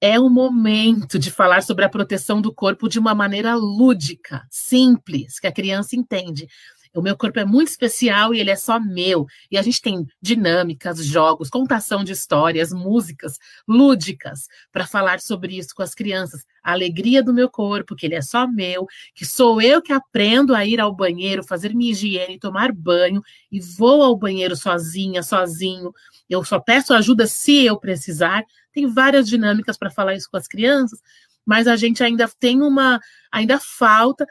é 0.05 0.19
o 0.19 0.29
momento 0.29 1.17
de 1.17 1.31
falar 1.31 1.63
sobre 1.63 1.83
a 1.83 1.89
proteção 1.89 2.39
do 2.39 2.53
corpo 2.53 2.87
de 2.87 2.99
uma 2.99 3.15
maneira 3.15 3.55
lúdica, 3.55 4.45
simples, 4.51 5.39
que 5.39 5.47
a 5.47 5.51
criança 5.51 5.95
entende. 5.95 6.47
O 6.95 7.01
meu 7.01 7.17
corpo 7.17 7.37
é 7.39 7.45
muito 7.45 7.67
especial 7.67 8.33
e 8.33 8.39
ele 8.39 8.49
é 8.49 8.55
só 8.55 8.79
meu. 8.79 9.27
E 9.51 9.57
a 9.57 9.61
gente 9.61 9.81
tem 9.81 10.07
dinâmicas, 10.21 11.05
jogos, 11.05 11.49
contação 11.49 12.05
de 12.05 12.13
histórias, 12.13 12.71
músicas 12.71 13.37
lúdicas 13.67 14.47
para 14.71 14.87
falar 14.87 15.19
sobre 15.19 15.57
isso 15.57 15.75
com 15.75 15.83
as 15.83 15.93
crianças. 15.93 16.45
A 16.63 16.71
alegria 16.71 17.21
do 17.21 17.33
meu 17.33 17.49
corpo, 17.49 17.95
que 17.95 18.05
ele 18.05 18.15
é 18.15 18.21
só 18.21 18.47
meu, 18.47 18.87
que 19.13 19.25
sou 19.25 19.61
eu 19.61 19.81
que 19.81 19.91
aprendo 19.91 20.55
a 20.55 20.65
ir 20.65 20.79
ao 20.79 20.95
banheiro, 20.95 21.43
fazer 21.43 21.75
minha 21.75 21.91
higiene, 21.91 22.39
tomar 22.39 22.71
banho 22.71 23.21
e 23.51 23.59
vou 23.59 24.01
ao 24.01 24.15
banheiro 24.15 24.55
sozinha, 24.55 25.21
sozinho. 25.21 25.91
Eu 26.29 26.45
só 26.45 26.59
peço 26.61 26.93
ajuda 26.93 27.27
se 27.27 27.65
eu 27.65 27.77
precisar. 27.77 28.43
Tem 28.71 28.87
várias 28.87 29.27
dinâmicas 29.27 29.77
para 29.77 29.91
falar 29.91 30.15
isso 30.15 30.29
com 30.31 30.37
as 30.37 30.47
crianças, 30.47 30.99
mas 31.45 31.67
a 31.67 31.75
gente 31.75 32.01
ainda 32.01 32.27
tem 32.39 32.61
uma, 32.61 33.01
ainda 33.31 33.59
falta 33.59 34.25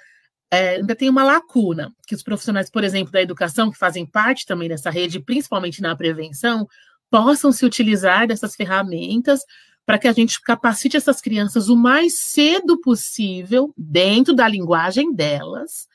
é, 0.55 0.77
ainda 0.77 0.95
tem 0.95 1.09
uma 1.09 1.25
lacuna, 1.25 1.93
que 2.07 2.15
os 2.15 2.23
profissionais, 2.23 2.71
por 2.71 2.85
exemplo, 2.85 3.13
da 3.13 3.23
educação, 3.23 3.71
que 3.71 3.79
fazem 3.79 4.07
parte 4.07 4.47
também 4.47 4.69
dessa 4.69 4.91
rede, 4.91 5.21
principalmente 5.21 5.83
na 5.83 5.97
prevenção, 5.97 6.69
possam 7.11 7.53
se 7.53 7.65
utilizar 7.65 8.27
dessas 8.27 8.55
ferramentas 8.55 9.41
para 9.87 9.99
que 9.99 10.09
a 10.09 10.13
gente 10.13 10.41
capacite 10.41 10.97
essas 10.97 11.21
crianças 11.21 11.69
o 11.69 11.77
mais 11.77 12.15
cedo 12.15 12.81
possível, 12.81 13.73
dentro 13.77 14.35
da 14.35 14.49
linguagem 14.49 15.15
delas, 15.15 15.87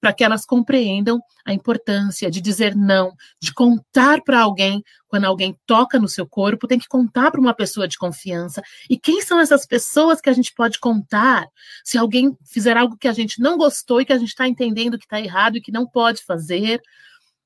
para 0.00 0.12
que 0.12 0.22
elas 0.22 0.44
compreendam 0.44 1.20
a 1.44 1.52
importância 1.52 2.30
de 2.30 2.40
dizer 2.40 2.76
não, 2.76 3.12
de 3.40 3.52
contar 3.52 4.22
para 4.22 4.40
alguém 4.40 4.82
quando 5.08 5.24
alguém 5.24 5.58
toca 5.66 5.98
no 5.98 6.08
seu 6.08 6.26
corpo, 6.26 6.68
tem 6.68 6.78
que 6.78 6.86
contar 6.86 7.30
para 7.30 7.40
uma 7.40 7.54
pessoa 7.54 7.88
de 7.88 7.96
confiança. 7.96 8.62
E 8.88 8.98
quem 8.98 9.22
são 9.22 9.40
essas 9.40 9.66
pessoas 9.66 10.20
que 10.20 10.28
a 10.28 10.32
gente 10.32 10.52
pode 10.54 10.78
contar 10.78 11.46
se 11.82 11.96
alguém 11.96 12.36
fizer 12.44 12.76
algo 12.76 12.96
que 12.96 13.08
a 13.08 13.12
gente 13.12 13.40
não 13.40 13.56
gostou 13.56 14.00
e 14.00 14.04
que 14.04 14.12
a 14.12 14.18
gente 14.18 14.28
está 14.28 14.46
entendendo 14.46 14.98
que 14.98 15.06
está 15.06 15.20
errado 15.20 15.56
e 15.56 15.60
que 15.60 15.72
não 15.72 15.86
pode 15.86 16.24
fazer? 16.24 16.80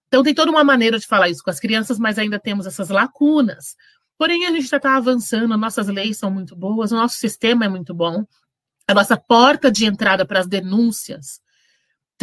Então, 0.08 0.22
tem 0.22 0.34
toda 0.34 0.50
uma 0.50 0.64
maneira 0.64 0.98
de 0.98 1.06
falar 1.06 1.30
isso 1.30 1.42
com 1.42 1.50
as 1.50 1.60
crianças, 1.60 1.98
mas 1.98 2.18
ainda 2.18 2.38
temos 2.38 2.66
essas 2.66 2.90
lacunas. 2.90 3.76
Porém, 4.18 4.44
a 4.46 4.50
gente 4.50 4.66
já 4.66 4.76
está 4.76 4.96
avançando, 4.96 5.56
nossas 5.56 5.86
leis 5.88 6.18
são 6.18 6.30
muito 6.30 6.54
boas, 6.54 6.92
o 6.92 6.96
nosso 6.96 7.16
sistema 7.16 7.64
é 7.64 7.68
muito 7.68 7.94
bom, 7.94 8.24
a 8.86 8.92
nossa 8.92 9.16
porta 9.16 9.70
de 9.70 9.86
entrada 9.86 10.26
para 10.26 10.40
as 10.40 10.46
denúncias 10.46 11.40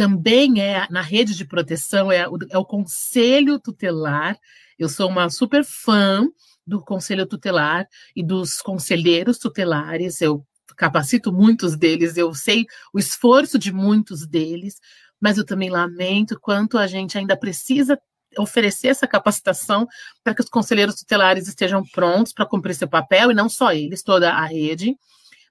também 0.00 0.62
é 0.62 0.86
na 0.88 1.02
rede 1.02 1.36
de 1.36 1.44
proteção, 1.44 2.10
é 2.10 2.26
o, 2.26 2.38
é 2.48 2.56
o 2.56 2.64
Conselho 2.64 3.60
Tutelar. 3.60 4.34
Eu 4.78 4.88
sou 4.88 5.10
uma 5.10 5.28
super 5.28 5.62
fã 5.62 6.26
do 6.66 6.82
Conselho 6.82 7.26
Tutelar 7.26 7.86
e 8.16 8.24
dos 8.24 8.62
conselheiros 8.62 9.36
tutelares. 9.36 10.22
Eu 10.22 10.42
capacito 10.74 11.30
muitos 11.30 11.76
deles, 11.76 12.16
eu 12.16 12.32
sei 12.32 12.64
o 12.94 12.98
esforço 12.98 13.58
de 13.58 13.70
muitos 13.70 14.26
deles, 14.26 14.80
mas 15.20 15.36
eu 15.36 15.44
também 15.44 15.68
lamento 15.68 16.40
quanto 16.40 16.78
a 16.78 16.86
gente 16.86 17.18
ainda 17.18 17.36
precisa 17.36 18.00
oferecer 18.38 18.88
essa 18.88 19.06
capacitação 19.06 19.86
para 20.24 20.34
que 20.34 20.40
os 20.40 20.48
conselheiros 20.48 20.94
tutelares 20.94 21.46
estejam 21.46 21.84
prontos 21.92 22.32
para 22.32 22.46
cumprir 22.46 22.74
seu 22.74 22.88
papel, 22.88 23.32
e 23.32 23.34
não 23.34 23.50
só 23.50 23.70
eles, 23.70 24.02
toda 24.02 24.32
a 24.32 24.46
rede, 24.46 24.96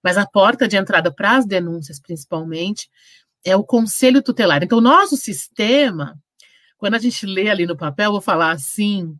mas 0.03 0.17
a 0.17 0.25
porta 0.25 0.67
de 0.67 0.77
entrada 0.77 1.13
para 1.13 1.37
as 1.37 1.45
denúncias, 1.45 1.99
principalmente, 1.99 2.89
é 3.45 3.55
o 3.55 3.63
conselho 3.63 4.21
tutelar. 4.21 4.63
Então, 4.63 4.81
nosso 4.81 5.15
sistema, 5.17 6.17
quando 6.77 6.95
a 6.95 6.99
gente 6.99 7.25
lê 7.25 7.49
ali 7.49 7.65
no 7.65 7.77
papel, 7.77 8.11
vou 8.11 8.21
falar 8.21 8.51
assim, 8.51 9.17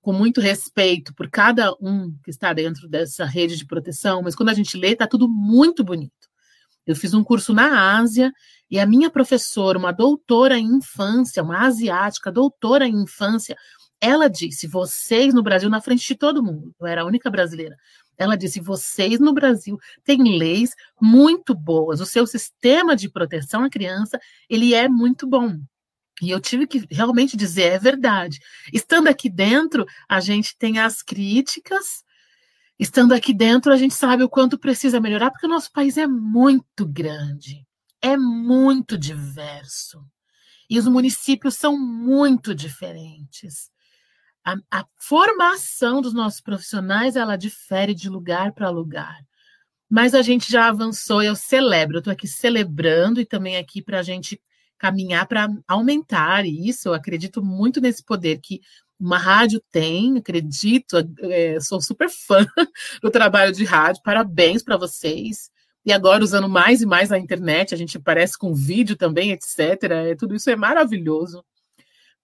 com 0.00 0.12
muito 0.12 0.40
respeito 0.40 1.14
por 1.14 1.28
cada 1.28 1.72
um 1.80 2.14
que 2.24 2.30
está 2.30 2.52
dentro 2.52 2.88
dessa 2.88 3.24
rede 3.24 3.56
de 3.56 3.66
proteção, 3.66 4.22
mas 4.22 4.34
quando 4.34 4.48
a 4.48 4.54
gente 4.54 4.76
lê, 4.76 4.92
está 4.92 5.06
tudo 5.06 5.28
muito 5.28 5.84
bonito. 5.84 6.12
Eu 6.86 6.96
fiz 6.96 7.12
um 7.12 7.22
curso 7.22 7.52
na 7.52 7.98
Ásia 7.98 8.32
e 8.70 8.78
a 8.78 8.86
minha 8.86 9.10
professora, 9.10 9.78
uma 9.78 9.92
doutora 9.92 10.58
em 10.58 10.64
infância, 10.64 11.42
uma 11.42 11.66
asiática, 11.66 12.32
doutora 12.32 12.86
em 12.86 13.02
infância, 13.02 13.56
ela 14.00 14.28
disse: 14.28 14.66
vocês 14.66 15.34
no 15.34 15.42
Brasil, 15.42 15.68
na 15.68 15.80
frente 15.80 16.06
de 16.06 16.14
todo 16.14 16.42
mundo, 16.42 16.74
eu 16.80 16.86
era 16.86 17.02
a 17.02 17.04
única 17.04 17.30
brasileira, 17.30 17.76
ela 18.18 18.36
disse: 18.36 18.60
vocês 18.60 19.20
no 19.20 19.32
Brasil 19.32 19.78
têm 20.04 20.36
leis 20.36 20.74
muito 21.00 21.54
boas. 21.54 22.00
O 22.00 22.06
seu 22.06 22.26
sistema 22.26 22.96
de 22.96 23.08
proteção 23.08 23.62
à 23.64 23.70
criança 23.70 24.18
ele 24.50 24.74
é 24.74 24.88
muito 24.88 25.26
bom. 25.26 25.58
E 26.20 26.30
eu 26.30 26.40
tive 26.40 26.66
que 26.66 26.84
realmente 26.90 27.36
dizer, 27.36 27.74
é 27.74 27.78
verdade. 27.78 28.40
Estando 28.72 29.06
aqui 29.06 29.30
dentro, 29.30 29.86
a 30.08 30.18
gente 30.18 30.56
tem 30.58 30.80
as 30.80 31.00
críticas. 31.00 32.02
Estando 32.76 33.14
aqui 33.14 33.32
dentro, 33.32 33.72
a 33.72 33.76
gente 33.76 33.94
sabe 33.94 34.24
o 34.24 34.28
quanto 34.28 34.58
precisa 34.58 35.00
melhorar, 35.00 35.30
porque 35.30 35.46
o 35.46 35.50
nosso 35.50 35.70
país 35.72 35.96
é 35.96 36.06
muito 36.06 36.86
grande, 36.86 37.64
é 38.02 38.16
muito 38.16 38.98
diverso. 38.98 40.04
E 40.68 40.78
os 40.78 40.86
municípios 40.86 41.54
são 41.54 41.78
muito 41.78 42.54
diferentes 42.54 43.70
a, 44.44 44.56
a 44.70 44.84
formação 44.96 46.00
dos 46.00 46.14
nossos 46.14 46.40
profissionais 46.40 47.16
ela 47.16 47.36
difere 47.36 47.94
de 47.94 48.08
lugar 48.08 48.52
para 48.52 48.70
lugar. 48.70 49.18
Mas 49.88 50.14
a 50.14 50.22
gente 50.22 50.50
já 50.50 50.68
avançou, 50.68 51.22
eu 51.22 51.34
celebro, 51.34 51.96
eu 51.96 52.00
estou 52.00 52.12
aqui 52.12 52.28
celebrando 52.28 53.20
e 53.20 53.26
também 53.26 53.56
aqui 53.56 53.82
para 53.82 54.00
a 54.00 54.02
gente 54.02 54.40
caminhar 54.76 55.26
para 55.26 55.48
aumentar 55.66 56.46
isso. 56.46 56.88
Eu 56.88 56.94
acredito 56.94 57.42
muito 57.42 57.80
nesse 57.80 58.04
poder 58.04 58.38
que 58.40 58.60
uma 59.00 59.18
rádio 59.18 59.62
tem, 59.70 60.18
acredito, 60.18 60.96
é, 61.22 61.58
sou 61.60 61.80
super 61.80 62.08
fã 62.10 62.46
do 63.02 63.10
trabalho 63.10 63.52
de 63.52 63.64
rádio, 63.64 64.02
parabéns 64.02 64.62
para 64.62 64.76
vocês. 64.76 65.50
E 65.84 65.92
agora, 65.92 66.22
usando 66.22 66.48
mais 66.48 66.82
e 66.82 66.86
mais 66.86 67.10
a 67.10 67.18
internet, 67.18 67.72
a 67.72 67.76
gente 67.78 67.96
aparece 67.96 68.36
com 68.36 68.52
vídeo 68.54 68.96
também, 68.96 69.30
etc. 69.30 69.84
É, 69.90 70.14
tudo 70.14 70.34
isso 70.34 70.50
é 70.50 70.56
maravilhoso 70.56 71.42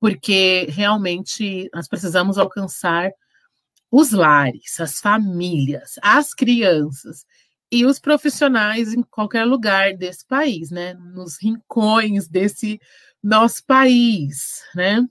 porque 0.04 0.66
realmente 0.68 1.70
nós 1.73 1.88
precisamos 1.88 2.37
alcançar 2.37 3.11
os 3.90 4.12
lares, 4.12 4.78
as 4.78 5.00
famílias, 5.00 5.94
as 6.02 6.34
crianças 6.34 7.25
e 7.73 7.87
os 7.87 7.99
profissionais 7.99 8.92
em 8.92 9.02
qualquer 9.02 9.46
lugar 9.46 9.96
desse 9.96 10.26
país, 10.26 10.70
né? 10.70 10.92
Nos 10.92 11.42
rincões 11.42 12.28
desse 12.28 12.78
nosso 13.23 13.64
país, 13.64 14.62
né? 14.76 15.08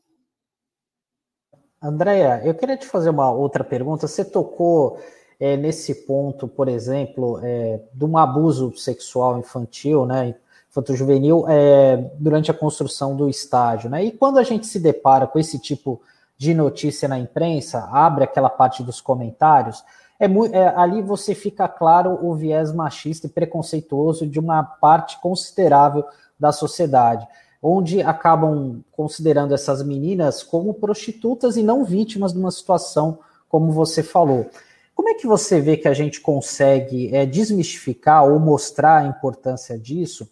Andréia, 1.82 2.46
eu 2.46 2.54
queria 2.54 2.78
te 2.78 2.86
fazer 2.86 3.10
uma 3.10 3.32
outra 3.32 3.64
pergunta. 3.64 4.08
Você 4.08 4.24
tocou 4.24 5.02
é, 5.40 5.58
nesse 5.58 6.06
ponto, 6.06 6.48
por 6.48 6.68
exemplo, 6.68 7.40
é, 7.42 7.82
de 7.92 8.06
um 8.06 8.16
abuso 8.16 8.78
sexual 8.78 9.40
infantil, 9.40 10.06
né, 10.06 10.36
infanto-juvenil, 10.74 11.46
é, 11.48 11.98
durante 12.18 12.50
a 12.50 12.54
construção 12.54 13.16
do 13.16 13.30
estádio. 13.30 13.92
Né? 13.92 14.06
E 14.06 14.12
quando 14.12 14.40
a 14.40 14.44
gente 14.44 14.66
se 14.66 14.80
depara 14.80 15.28
com 15.28 15.38
esse 15.38 15.60
tipo 15.60 16.02
de 16.36 16.52
notícia 16.56 17.08
na 17.08 17.20
imprensa, 17.20 17.88
abre 17.92 18.24
aquela 18.24 18.50
parte 18.50 18.82
dos 18.82 19.00
comentários, 19.00 19.84
é, 20.20 20.26
é, 20.26 20.68
ali 20.76 21.02
você 21.04 21.36
fica 21.36 21.68
claro 21.68 22.18
o 22.26 22.34
viés 22.34 22.74
machista 22.74 23.28
e 23.28 23.30
preconceituoso 23.30 24.26
de 24.26 24.40
uma 24.40 24.64
parte 24.64 25.22
considerável 25.22 26.04
da 26.40 26.52
sociedade, 26.52 27.28
onde 27.62 28.02
acabam 28.02 28.82
considerando 28.92 29.54
essas 29.54 29.84
meninas 29.84 30.42
como 30.42 30.74
prostitutas 30.74 31.56
e 31.56 31.62
não 31.62 31.86
vítimas 31.86 32.34
de 32.34 32.40
uma 32.40 32.52
situação 32.52 33.20
como 33.48 33.72
você 33.72 34.02
falou. 34.02 34.50
Como 34.96 35.10
é 35.10 35.14
que 35.14 35.28
você 35.28 35.62
vê 35.62 35.78
que 35.78 35.88
a 35.88 35.94
gente 35.94 36.20
consegue 36.20 37.16
é, 37.16 37.26
desmistificar 37.26 38.26
ou 38.26 38.40
mostrar 38.40 38.98
a 38.98 39.06
importância 39.06 39.78
disso? 39.78 40.28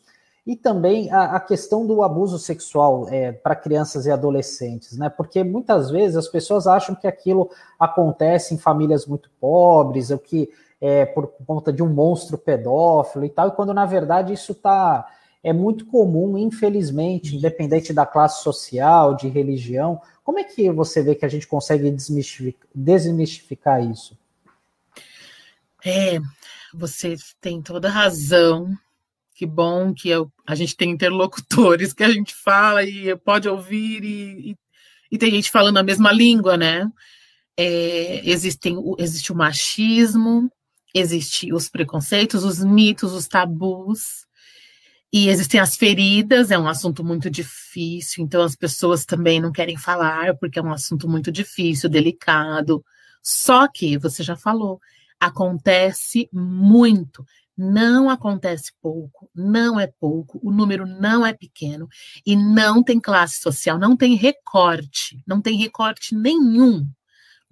E 0.45 0.55
também 0.55 1.12
a, 1.12 1.36
a 1.36 1.39
questão 1.39 1.86
do 1.86 2.01
abuso 2.01 2.39
sexual 2.39 3.07
é, 3.10 3.31
para 3.31 3.55
crianças 3.55 4.05
e 4.05 4.12
adolescentes, 4.12 4.98
né? 4.98 5.07
Porque 5.10 5.43
muitas 5.43 5.91
vezes 5.91 6.17
as 6.17 6.27
pessoas 6.27 6.65
acham 6.65 6.95
que 6.95 7.07
aquilo 7.07 7.50
acontece 7.79 8.53
em 8.53 8.57
famílias 8.57 9.05
muito 9.05 9.29
pobres, 9.39 10.10
ou 10.10 10.17
que 10.17 10.50
é 10.81 11.05
por 11.05 11.27
conta 11.45 11.71
de 11.71 11.83
um 11.83 11.93
monstro 11.93 12.39
pedófilo 12.39 13.24
e 13.24 13.29
tal, 13.29 13.50
e 13.50 13.51
quando 13.51 13.71
na 13.71 13.86
verdade 13.86 14.33
isso 14.33 14.55
tá, 14.55 15.07
é 15.43 15.53
muito 15.53 15.86
comum, 15.86 16.36
infelizmente, 16.38 17.36
independente 17.36 17.93
da 17.93 18.05
classe 18.05 18.41
social, 18.41 19.15
de 19.15 19.27
religião. 19.27 20.01
Como 20.24 20.39
é 20.39 20.43
que 20.43 20.71
você 20.71 21.03
vê 21.03 21.13
que 21.13 21.25
a 21.25 21.29
gente 21.29 21.48
consegue 21.48 21.91
desmistificar, 21.91 22.67
desmistificar 22.74 23.83
isso? 23.83 24.17
É, 25.86 26.19
você 26.74 27.15
tem 27.39 27.62
toda 27.62 27.89
razão. 27.89 28.69
Que 29.41 29.45
bom 29.48 29.91
que 29.91 30.07
eu, 30.07 30.31
a 30.45 30.53
gente 30.53 30.77
tem 30.77 30.91
interlocutores 30.91 31.93
que 31.93 32.03
a 32.03 32.12
gente 32.12 32.31
fala 32.31 32.83
e 32.83 33.17
pode 33.17 33.50
ouvir 33.50 34.03
e, 34.03 34.51
e, 34.51 34.57
e 35.13 35.17
tem 35.17 35.31
gente 35.31 35.50
falando 35.50 35.77
a 35.77 35.83
mesma 35.83 36.12
língua, 36.12 36.55
né? 36.55 36.88
É, 37.57 38.21
existem, 38.24 38.77
existe 39.00 39.31
o 39.31 39.36
machismo, 39.36 40.48
existe 40.93 41.51
os 41.51 41.67
preconceitos, 41.69 42.43
os 42.43 42.63
mitos, 42.63 43.13
os 43.13 43.27
tabus, 43.27 44.27
e 45.12 45.27
existem 45.27 45.60
as 45.60 45.75
feridas, 45.75 46.51
é 46.51 46.60
um 46.60 46.67
assunto 46.67 47.03
muito 47.03 47.27
difícil, 47.27 48.24
então 48.24 48.43
as 48.43 48.55
pessoas 48.55 49.07
também 49.07 49.41
não 49.41 49.51
querem 49.51 49.75
falar, 49.75 50.38
porque 50.38 50.60
é 50.60 50.62
um 50.62 50.71
assunto 50.71 51.10
muito 51.10 51.31
difícil, 51.31 51.89
delicado. 51.89 52.86
Só 53.24 53.67
que, 53.67 53.98
você 53.98 54.21
já 54.21 54.36
falou, 54.36 54.79
acontece 55.19 56.29
muito. 56.31 57.25
Não 57.58 58.10
acontece 58.10 58.72
pouco, 58.81 59.29
não 59.36 59.79
é 59.79 59.88
pouco, 59.88 60.39
o 60.41 60.51
número 60.51 60.86
não 60.86 61.25
é 61.25 61.34
pequeno 61.34 61.88
e 62.25 62.36
não 62.36 62.81
tem 62.81 63.00
classe 63.00 63.41
social, 63.41 63.77
não 63.77 63.96
tem 63.96 64.15
recorte, 64.15 65.22
não 65.27 65.41
tem 65.41 65.58
recorte 65.58 66.15
nenhum 66.15 66.88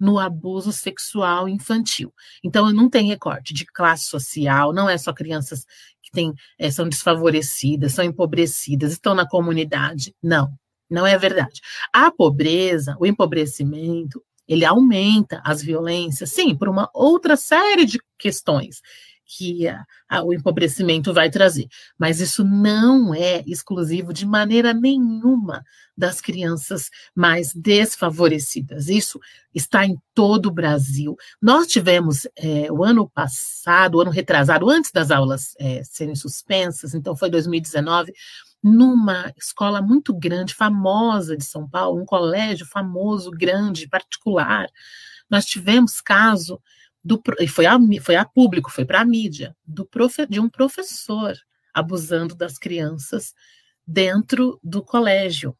no 0.00 0.18
abuso 0.18 0.72
sexual 0.72 1.46
infantil. 1.46 2.12
Então, 2.42 2.72
não 2.72 2.88
tem 2.88 3.06
recorte 3.06 3.52
de 3.52 3.66
classe 3.66 4.06
social, 4.06 4.72
não 4.72 4.88
é 4.88 4.96
só 4.96 5.12
crianças 5.12 5.66
que 6.02 6.10
têm, 6.10 6.32
é, 6.58 6.70
são 6.70 6.88
desfavorecidas, 6.88 7.92
são 7.92 8.04
empobrecidas, 8.04 8.92
estão 8.92 9.14
na 9.14 9.28
comunidade. 9.28 10.14
Não, 10.22 10.50
não 10.88 11.06
é 11.06 11.18
verdade. 11.18 11.60
A 11.92 12.10
pobreza, 12.10 12.96
o 12.98 13.06
empobrecimento, 13.06 14.24
ele 14.48 14.64
aumenta 14.64 15.42
as 15.44 15.62
violências, 15.62 16.32
sim, 16.32 16.56
por 16.56 16.68
uma 16.68 16.90
outra 16.94 17.36
série 17.36 17.84
de 17.84 18.00
questões 18.18 18.80
que 19.36 19.68
a, 19.68 19.84
a, 20.08 20.24
o 20.24 20.34
empobrecimento 20.34 21.12
vai 21.12 21.30
trazer. 21.30 21.68
Mas 21.96 22.20
isso 22.20 22.42
não 22.42 23.14
é 23.14 23.44
exclusivo 23.46 24.12
de 24.12 24.26
maneira 24.26 24.74
nenhuma 24.74 25.62
das 25.96 26.20
crianças 26.20 26.90
mais 27.14 27.52
desfavorecidas. 27.54 28.88
Isso 28.88 29.20
está 29.54 29.86
em 29.86 29.96
todo 30.14 30.46
o 30.46 30.52
Brasil. 30.52 31.16
Nós 31.40 31.68
tivemos 31.68 32.26
é, 32.36 32.72
o 32.72 32.82
ano 32.82 33.08
passado, 33.08 33.96
o 33.96 34.00
ano 34.00 34.10
retrasado, 34.10 34.68
antes 34.68 34.90
das 34.90 35.10
aulas 35.10 35.54
é, 35.58 35.84
serem 35.84 36.16
suspensas, 36.16 36.94
então 36.94 37.14
foi 37.14 37.30
2019 37.30 38.12
numa 38.62 39.32
escola 39.38 39.80
muito 39.80 40.12
grande, 40.12 40.54
famosa 40.54 41.36
de 41.36 41.44
São 41.44 41.68
Paulo, 41.68 42.00
um 42.00 42.04
colégio 42.04 42.66
famoso, 42.66 43.30
grande, 43.30 43.88
particular. 43.88 44.68
Nós 45.30 45.46
tivemos 45.46 46.00
caso 46.00 46.60
do 47.02 47.20
e 47.38 47.48
foi 47.48 47.66
a, 47.66 47.78
foi 48.02 48.16
a 48.16 48.24
público, 48.24 48.70
foi 48.70 48.84
para 48.84 49.00
a 49.00 49.04
mídia, 49.04 49.56
do 49.66 49.84
profe, 49.84 50.26
de 50.26 50.40
um 50.40 50.48
professor 50.48 51.34
abusando 51.72 52.34
das 52.34 52.58
crianças 52.58 53.34
dentro 53.86 54.58
do 54.62 54.82
colégio. 54.82 55.56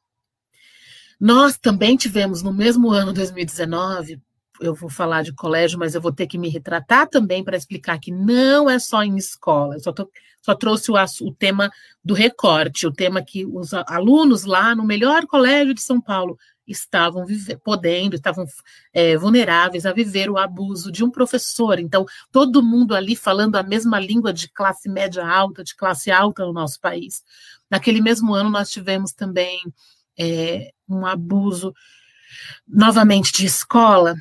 Nós 1.19 1.59
também 1.59 1.97
tivemos 1.97 2.43
no 2.43 2.53
mesmo 2.53 2.91
ano 2.91 3.13
2019 3.13 4.21
eu 4.61 4.75
vou 4.75 4.91
falar 4.91 5.23
de 5.23 5.33
colégio, 5.33 5.79
mas 5.79 5.95
eu 5.95 6.01
vou 6.01 6.13
ter 6.13 6.27
que 6.27 6.39
me 6.39 6.49
retratar 6.49 7.09
também 7.09 7.43
para 7.43 7.57
explicar 7.57 7.99
que 7.99 8.13
não 8.13 8.69
é 8.69 8.79
só 8.79 9.03
em 9.03 9.17
escola. 9.17 9.75
Eu 9.75 9.81
só, 9.81 9.93
tô, 9.93 10.11
só 10.43 10.55
trouxe 10.55 10.91
o, 10.91 10.95
o, 10.95 11.35
tema 11.35 11.71
do 12.05 12.15
recorte, 12.15 12.87
o 12.87 12.93
tema 12.93 13.23
que 13.23 13.47
os 13.47 13.73
alunos 13.73 14.45
lá 14.45 14.75
no 14.75 14.85
melhor 14.85 15.27
colégio 15.27 15.75
de 15.75 15.81
São 15.81 16.01
Paulo 16.01 16.39
estavam 16.71 17.27
podendo, 17.65 18.17
estavam 18.17 18.47
é, 18.93 19.17
vulneráveis 19.17 19.87
a 19.87 19.93
viver 19.93 20.31
o 20.31 20.39
abuso 20.39 20.91
de 20.91 21.05
um 21.05 21.11
professor. 21.11 21.79
Então, 21.79 22.07
todo 22.31 22.63
mundo 22.63 22.95
ali 22.95 23.17
falando 23.17 23.57
a 23.57 23.63
mesma 23.63 23.99
língua 23.99 24.33
de 24.33 24.49
classe 24.49 24.89
média 24.89 25.27
alta, 25.27 25.65
de 25.65 25.75
classe 25.75 26.11
alta 26.11 26.45
no 26.45 26.53
nosso 26.53 26.81
país. 26.81 27.23
Naquele 27.71 28.01
mesmo 28.01 28.35
ano, 28.35 28.51
nós 28.51 28.71
tivemos 28.71 29.13
também 29.13 29.61
é, 30.19 30.73
um 30.89 31.07
abuso 31.07 31.75
novamente 32.67 33.33
de 33.33 33.47
escola, 33.47 34.15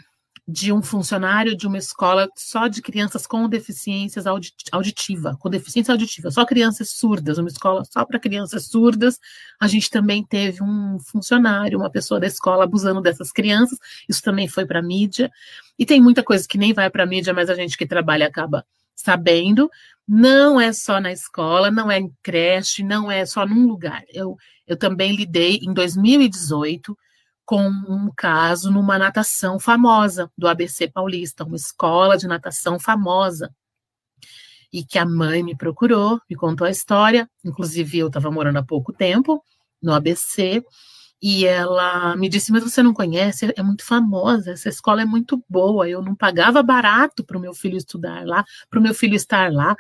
de 0.52 0.74
um 0.74 0.82
funcionário 0.82 1.56
de 1.56 1.68
uma 1.68 1.78
escola 1.78 2.28
só 2.36 2.68
de 2.68 2.82
crianças 2.82 3.28
com 3.28 3.48
deficiências 3.48 4.26
auditiva, 4.72 5.38
com 5.40 5.48
deficiência 5.48 5.92
auditiva, 5.92 6.32
só 6.32 6.44
crianças 6.44 6.90
surdas, 6.90 7.38
uma 7.38 7.50
escola 7.50 7.84
só 7.86 8.04
para 8.04 8.20
crianças 8.20 8.66
surdas. 8.66 9.20
A 9.60 9.68
gente 9.68 9.92
também 9.92 10.26
teve 10.26 10.64
um 10.64 10.98
funcionário, 11.00 11.78
uma 11.78 11.92
pessoa 11.92 12.20
da 12.20 12.26
escola 12.26 12.64
abusando 12.64 13.00
dessas 13.00 13.32
crianças. 13.32 13.78
Isso 14.10 14.24
também 14.24 14.48
foi 14.48 14.66
para 14.66 14.82
mídia. 14.82 15.30
E 15.78 15.86
tem 15.86 16.02
muita 16.02 16.24
coisa 16.24 16.48
que 16.48 16.58
nem 16.58 16.74
vai 16.74 16.90
para 16.90 17.06
mídia, 17.06 17.32
mas 17.32 17.48
a 17.48 17.54
gente 17.54 17.78
que 17.78 17.86
trabalha 17.86 18.26
acaba 18.26 18.66
sabendo. 18.96 19.70
Não 20.08 20.60
é 20.60 20.74
só 20.74 21.00
na 21.00 21.12
escola, 21.12 21.70
não 21.70 21.92
é 21.92 22.00
em 22.00 22.12
creche, 22.24 22.82
não 22.82 23.12
é 23.12 23.24
só 23.24 23.46
num 23.46 23.68
lugar. 23.68 24.04
Eu, 24.12 24.36
eu 24.66 24.76
também 24.76 25.16
lidei 25.16 25.60
em 25.62 25.72
2018 25.76 26.98
com 27.50 27.68
um 27.68 28.12
caso 28.16 28.72
numa 28.72 29.00
natação 29.00 29.60
famosa 29.60 30.32
do 30.38 30.48
ABC 30.48 30.88
Paulista, 30.88 31.44
uma 31.44 31.56
escola 31.56 32.16
de 32.16 32.28
natação 32.28 32.80
famosa. 32.80 33.52
E 34.72 34.84
que 34.84 35.00
a 35.00 35.06
mãe 35.06 35.42
me 35.42 35.58
procurou, 35.58 36.22
me 36.30 36.36
contou 36.36 36.68
a 36.68 36.70
história, 36.70 37.28
inclusive 37.44 37.98
eu 37.98 38.06
estava 38.06 38.30
morando 38.30 38.58
há 38.60 38.64
pouco 38.64 38.94
tempo 38.94 39.44
no 39.82 39.96
ABC, 39.96 40.64
e 41.20 41.44
ela 41.48 42.16
me 42.16 42.30
disse: 42.30 42.52
Mas 42.52 42.62
você 42.62 42.84
não 42.84 42.94
conhece? 42.94 43.52
É 43.58 43.64
muito 43.64 43.84
famosa, 43.84 44.52
essa 44.52 44.70
escola 44.70 45.02
é 45.02 45.06
muito 45.06 45.44
boa. 45.50 45.90
Eu 45.90 46.04
não 46.04 46.14
pagava 46.14 46.62
barato 46.62 47.24
para 47.24 47.36
o 47.36 47.42
meu 47.42 47.56
filho 47.56 47.78
estudar 47.78 48.28
lá, 48.28 48.46
para 48.70 48.80
o 48.80 48.84
meu 48.84 48.94
filho 48.94 49.16
estar 49.16 49.52
lá 49.52 49.76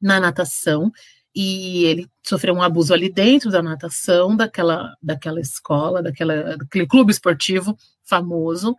na 0.00 0.18
natação 0.18 0.90
e 1.34 1.84
ele 1.84 2.08
sofreu 2.26 2.54
um 2.54 2.62
abuso 2.62 2.92
ali 2.92 3.12
dentro 3.12 3.50
da 3.50 3.62
natação, 3.62 4.36
daquela, 4.36 4.94
daquela 5.02 5.40
escola, 5.40 6.02
daquela, 6.02 6.56
daquele 6.56 6.86
clube 6.86 7.12
esportivo 7.12 7.76
famoso. 8.04 8.76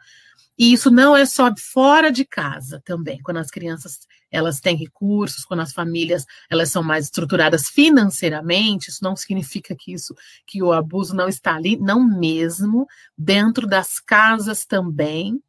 E 0.57 0.73
isso 0.73 0.91
não 0.91 1.15
é 1.15 1.25
só 1.25 1.51
fora 1.57 2.11
de 2.11 2.25
casa 2.25 2.81
também, 2.85 3.19
quando 3.23 3.37
as 3.37 3.49
crianças 3.49 3.99
elas 4.29 4.59
têm 4.59 4.75
recursos, 4.75 5.43
quando 5.43 5.61
as 5.61 5.73
famílias 5.73 6.25
elas 6.49 6.69
são 6.69 6.83
mais 6.83 7.05
estruturadas 7.05 7.67
financeiramente, 7.67 8.89
isso 8.89 9.03
não 9.03 9.15
significa 9.15 9.75
que 9.75 9.91
isso 9.93 10.13
que 10.45 10.61
o 10.61 10.71
abuso 10.71 11.15
não 11.15 11.27
está 11.27 11.55
ali, 11.55 11.77
não 11.77 12.03
mesmo, 12.03 12.87
dentro 13.17 13.65
das 13.65 13.99
casas 13.99 14.65
também, 14.65 15.41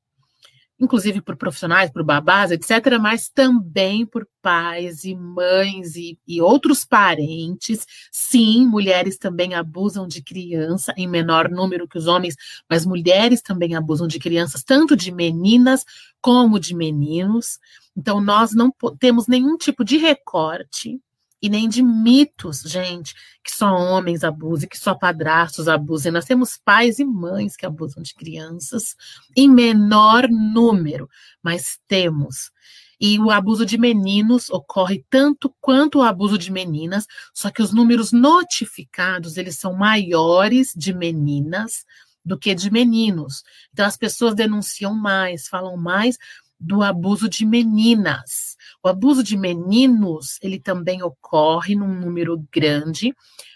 inclusive 0.79 1.21
por 1.21 1.37
profissionais, 1.37 1.91
por 1.91 2.03
babás, 2.03 2.51
etc., 2.51 2.99
mas 3.01 3.29
também 3.29 4.05
por 4.05 4.27
pais 4.41 5.05
e 5.05 5.15
mães 5.15 5.95
e, 5.95 6.19
e, 6.27 6.41
outros 6.41 6.85
parentes. 6.85 7.87
Sim, 8.11 8.67
mulheres 8.67 9.17
também 9.17 9.55
abusam 9.55 10.07
de 10.09 10.23
criança 10.23 10.93
em 10.97 11.07
menor 11.07 11.49
número 11.49 11.87
que 11.87 11.99
os 11.99 12.07
homens, 12.07 12.35
mas 12.69 12.85
mulheres 12.85 13.41
também 13.41 13.75
abusam 13.75 14.09
de 14.09 14.19
crianças, 14.19 14.63
tanto 14.65 14.97
de 14.97 15.13
meninas 15.13 15.85
como 16.21 16.59
de 16.59 16.75
meninos. 16.75 17.59
Então, 17.97 18.21
nós 18.21 18.53
não 18.53 18.73
temos 18.99 19.27
nenhum 19.29 19.57
tipo 19.57 19.85
de 19.85 19.97
recorte 19.99 21.01
e 21.43 21.49
nem 21.49 21.69
de 21.69 21.83
mitos, 21.83 22.61
gente, 22.61 23.15
que 23.43 23.51
só 23.51 23.75
homens 23.75 24.23
abusem, 24.23 24.69
que 24.69 24.79
só 24.79 24.95
padrastos 24.95 25.67
abusem. 25.67 26.13
Nós 26.13 26.25
temos 26.25 26.57
pais 26.65 27.01
e 27.01 27.05
mães 27.05 27.57
que 27.57 27.67
abusam 27.67 28.01
de 28.01 28.15
crianças 28.15 28.95
em 29.37 29.51
menor 29.51 30.29
número, 30.29 31.11
mas 31.43 31.81
temos. 31.89 32.53
E 33.01 33.19
o 33.19 33.33
abuso 33.33 33.67
de 33.67 33.77
meninos 33.77 34.49
ocorre 34.49 35.05
tanto 35.11 35.53
quanto 35.61 35.99
o 35.99 36.03
abuso 36.03 36.39
de 36.39 36.53
meninas, 36.53 37.09
só 37.35 37.51
que 37.51 37.61
os 37.61 37.73
números 37.73 38.13
notificados, 38.13 39.37
eles 39.37 39.59
são 39.59 39.73
maiores 39.73 40.73
de 40.77 40.95
meninas 40.95 41.85
do 42.25 42.39
que 42.39 42.55
de 42.55 42.71
meninos. 42.71 43.43
Então 43.73 43.85
as 43.85 43.97
pessoas 43.97 44.37
denunciam 44.37 44.95
mais, 44.95 45.49
falam 45.49 45.77
mais 45.77 46.17
do 46.61 46.81
abuso 46.81 47.29
de 47.29 47.45
meninas. 47.45 48.57
O 48.83 48.89
abuso 48.89 49.23
de 49.23 49.37
meninos, 49.37 50.39
ele 50.43 50.59
também 50.59 51.03
ocorre 51.03 51.75
num 51.75 51.95
número 51.95 52.45
grande, 52.53 53.15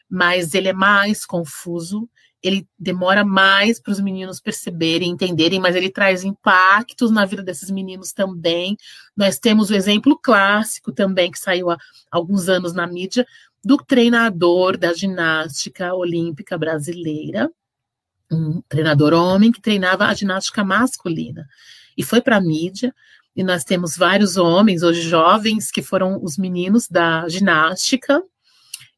mas 0.09 0.55
ele 0.55 0.69
é 0.69 0.73
mais 0.73 1.27
confuso, 1.27 2.09
ele 2.43 2.69
demora 2.79 3.25
mais 3.25 3.81
para 3.81 3.91
os 3.93 4.01
meninos 4.01 4.41
perceberem, 4.41 5.11
entenderem, 5.11 5.59
mas 5.59 5.75
ele 5.75 5.91
traz 5.91 6.23
impactos 6.23 7.11
na 7.11 7.25
vida 7.25 7.43
desses 7.43 7.71
meninos 7.71 8.13
também. 8.13 8.77
Nós 9.17 9.39
temos 9.39 9.69
o 9.69 9.75
exemplo 9.75 10.17
clássico 10.17 10.93
também, 10.93 11.31
que 11.31 11.41
saiu 11.41 11.71
há 11.71 11.79
alguns 12.11 12.49
anos 12.49 12.73
na 12.73 12.87
mídia, 12.87 13.27
do 13.65 13.77
treinador 13.79 14.79
da 14.79 14.93
ginástica 14.95 15.93
olímpica 15.93 16.57
brasileira, 16.57 17.51
um 18.31 18.63
treinador 18.69 19.13
homem 19.13 19.51
que 19.51 19.61
treinava 19.61 20.07
a 20.07 20.15
ginástica 20.15 20.63
masculina. 20.63 21.49
E 21.97 22.03
foi 22.05 22.21
para 22.21 22.37
a 22.37 22.41
mídia, 22.41 22.95
e 23.37 23.45
nós 23.45 23.65
temos 23.65 23.97
vários 23.97 24.39
homens, 24.39 24.83
hoje 24.83 25.03
jovens, 25.03 25.71
que 25.71 25.83
foram 25.83 26.19
os 26.23 26.39
meninos 26.39 26.89
da 26.89 27.29
ginástica, 27.29 28.23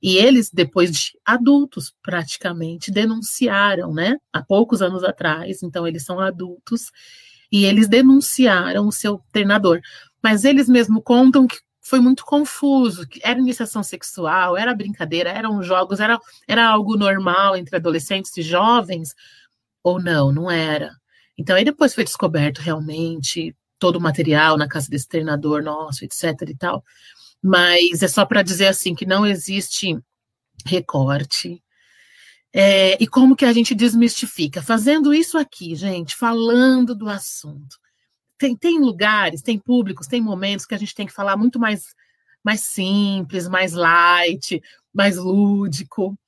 e 0.00 0.16
eles, 0.16 0.48
depois 0.48 0.92
de 0.92 1.18
adultos, 1.24 1.92
praticamente, 2.00 2.92
denunciaram, 2.92 3.92
né? 3.92 4.16
Há 4.32 4.40
poucos 4.40 4.80
anos 4.80 5.02
atrás, 5.02 5.60
então 5.64 5.88
eles 5.88 6.04
são 6.04 6.20
adultos, 6.20 6.92
e 7.50 7.64
eles 7.64 7.88
denunciaram 7.88 8.86
o 8.86 8.92
seu 8.92 9.20
treinador. 9.32 9.80
Mas 10.22 10.44
eles 10.44 10.68
mesmo 10.68 11.02
contam 11.02 11.48
que 11.48 11.58
foi 11.80 11.98
muito 11.98 12.24
confuso, 12.24 13.08
que 13.08 13.20
era 13.24 13.40
iniciação 13.40 13.82
sexual, 13.82 14.56
era 14.56 14.72
brincadeira, 14.72 15.30
eram 15.30 15.60
jogos, 15.64 15.98
era, 15.98 16.20
era 16.46 16.68
algo 16.68 16.96
normal 16.96 17.56
entre 17.56 17.74
adolescentes 17.74 18.36
e 18.36 18.42
jovens, 18.42 19.16
ou 19.82 20.00
não, 20.00 20.30
não 20.30 20.48
era. 20.48 20.92
Então 21.36 21.56
aí 21.56 21.64
depois 21.64 21.92
foi 21.94 22.04
descoberto 22.04 22.58
realmente 22.58 23.56
todo 23.78 23.96
o 23.96 24.00
material 24.00 24.56
na 24.56 24.68
casa 24.68 24.88
desse 24.90 25.08
treinador 25.08 25.62
nosso, 25.62 26.04
etc 26.04 26.34
e 26.48 26.56
tal 26.56 26.84
mas 27.42 28.02
é 28.02 28.08
só 28.08 28.24
para 28.26 28.42
dizer 28.42 28.66
assim 28.66 28.94
que 28.94 29.06
não 29.06 29.26
existe 29.26 29.98
recorte. 30.64 31.62
É, 32.52 33.02
e 33.02 33.06
como 33.06 33.36
que 33.36 33.44
a 33.44 33.52
gente 33.52 33.74
desmistifica? 33.74 34.62
Fazendo 34.62 35.14
isso 35.14 35.38
aqui, 35.38 35.74
gente, 35.74 36.16
falando 36.16 36.94
do 36.94 37.08
assunto. 37.08 37.78
Tem, 38.36 38.56
tem 38.56 38.80
lugares, 38.80 39.42
tem 39.42 39.58
públicos, 39.58 40.06
tem 40.06 40.20
momentos 40.20 40.66
que 40.66 40.74
a 40.74 40.78
gente 40.78 40.94
tem 40.94 41.06
que 41.06 41.12
falar 41.12 41.36
muito 41.36 41.58
mais, 41.58 41.94
mais 42.42 42.60
simples, 42.60 43.48
mais 43.48 43.72
light, 43.72 44.62
mais 44.92 45.16
lúdico, 45.16 46.18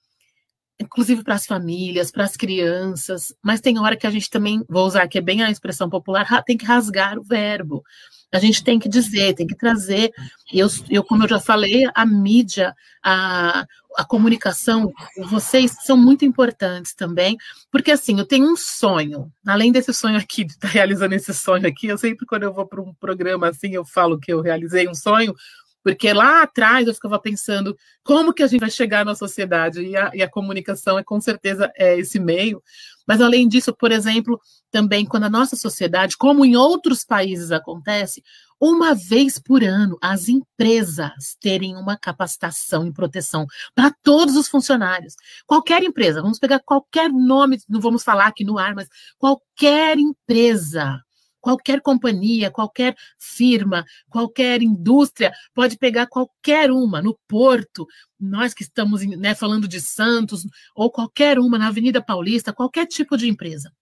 inclusive 0.81 1.23
para 1.23 1.35
as 1.35 1.47
famílias, 1.47 2.11
para 2.11 2.25
as 2.25 2.37
crianças, 2.37 3.35
mas 3.43 3.61
tem 3.61 3.79
hora 3.79 3.97
que 3.97 4.07
a 4.07 4.11
gente 4.11 4.31
também, 4.31 4.65
vou 4.69 4.87
usar 4.87 5.03
aqui 5.03 5.19
é 5.19 5.21
bem 5.21 5.43
a 5.43 5.51
expressão 5.51 5.91
popular, 5.91 6.43
tem 6.45 6.57
que 6.57 6.65
rasgar 6.65 7.19
o 7.19 7.23
verbo. 7.23 7.85
A 8.33 8.39
gente 8.39 8.63
tem 8.63 8.79
que 8.79 8.89
dizer, 8.89 9.35
tem 9.35 9.47
que 9.47 9.57
trazer. 9.57 10.13
Eu, 10.53 10.69
eu 10.89 11.03
como 11.03 11.25
eu 11.25 11.29
já 11.29 11.41
falei, 11.41 11.85
a 11.95 12.07
mídia, 12.07 12.75
a, 13.03 13.67
a 13.97 14.05
comunicação, 14.05 14.93
vocês 15.29 15.77
são 15.83 15.97
muito 15.97 16.25
importantes 16.25 16.95
também, 16.95 17.37
porque 17.71 17.91
assim, 17.91 18.19
eu 18.19 18.25
tenho 18.25 18.51
um 18.51 18.57
sonho, 18.57 19.31
além 19.47 19.73
desse 19.73 19.93
sonho 19.93 20.17
aqui, 20.17 20.45
de 20.45 20.53
estar 20.53 20.69
realizando 20.69 21.15
esse 21.15 21.35
sonho 21.35 21.67
aqui, 21.67 21.89
eu 21.89 21.99
sempre 21.99 22.25
quando 22.25 22.45
eu 22.45 22.55
vou 22.55 22.67
para 22.67 22.81
um 22.81 22.95
programa 22.95 23.49
assim, 23.49 23.75
eu 23.75 23.85
falo 23.85 24.19
que 24.19 24.33
eu 24.33 24.41
realizei 24.41 24.89
um 24.89 24.95
sonho, 24.95 25.35
porque 25.83 26.13
lá 26.13 26.43
atrás 26.43 26.87
eu 26.87 26.95
ficava 26.95 27.19
pensando 27.19 27.77
como 28.03 28.33
que 28.33 28.43
a 28.43 28.47
gente 28.47 28.61
vai 28.61 28.71
chegar 28.71 29.05
na 29.05 29.15
sociedade, 29.15 29.81
e 29.83 29.97
a, 29.97 30.11
e 30.15 30.23
a 30.23 30.31
comunicação 30.31 30.99
é 30.99 31.05
com 31.05 31.21
certeza 31.21 31.71
é 31.77 31.99
esse 31.99 32.19
meio, 32.19 32.63
mas 33.07 33.21
além 33.21 33.49
disso, 33.49 33.75
por 33.75 33.91
exemplo, 33.91 34.41
também 34.71 35.05
quando 35.05 35.25
a 35.25 35.31
nossa 35.31 35.57
sociedade, 35.57 36.17
como 36.17 36.45
em 36.45 36.57
outros 36.57 37.05
países 37.05 37.51
acontece, 37.51 38.23
uma 38.61 38.95
vez 38.95 39.39
por 39.39 39.65
ano 39.65 39.97
as 40.03 40.29
empresas 40.29 41.37
terem 41.41 41.77
uma 41.77 41.97
capacitação 41.97 42.87
em 42.87 42.93
proteção 42.93 43.47
para 43.75 43.91
todos 44.03 44.37
os 44.37 44.49
funcionários. 44.49 45.15
Qualquer 45.47 45.83
empresa, 45.83 46.21
vamos 46.21 46.39
pegar 46.39 46.61
qualquer 46.61 47.11
nome, 47.11 47.59
não 47.69 47.81
vamos 47.81 48.05
falar 48.05 48.27
aqui 48.27 48.45
no 48.45 48.59
ar, 48.59 48.75
mas 48.75 48.89
qualquer 49.19 49.99
empresa 49.99 51.01
qualquer 51.41 51.81
companhia, 51.81 52.51
qualquer 52.51 52.95
firma, 53.19 53.85
qualquer 54.09 54.63
indústria, 54.63 55.33
pode 55.55 55.77
pegar 55.79 56.07
qualquer 56.07 56.71
uma 56.71 57.01
no 57.03 57.19
Porto, 57.27 57.87
nós 58.19 58.53
que 58.55 58.63
estamos 58.63 59.03
né, 59.05 59.35
falando 59.35 59.67
de 59.67 59.81
Santos, 59.81 60.43
ou 60.75 60.91
qualquer 60.91 61.39
uma 61.39 61.59
na 61.59 61.69
Avenida 61.69 62.03
Paulista, 62.05 62.53
qualquer 62.53 62.87
tipo 62.87 63.17
de 63.17 63.29
empresa. 63.29 63.73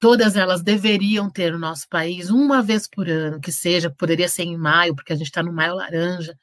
Todas 0.00 0.36
elas 0.36 0.62
deveriam 0.62 1.28
ter 1.28 1.52
no 1.52 1.58
nosso 1.58 1.88
país, 1.88 2.30
uma 2.30 2.62
vez 2.62 2.88
por 2.88 3.08
ano, 3.08 3.40
que 3.40 3.50
seja, 3.50 3.90
poderia 3.90 4.28
ser 4.28 4.44
em 4.44 4.56
maio, 4.56 4.94
porque 4.94 5.12
a 5.12 5.16
gente 5.16 5.26
está 5.26 5.42
no 5.42 5.52
maio 5.52 5.74
laranja, 5.74 6.38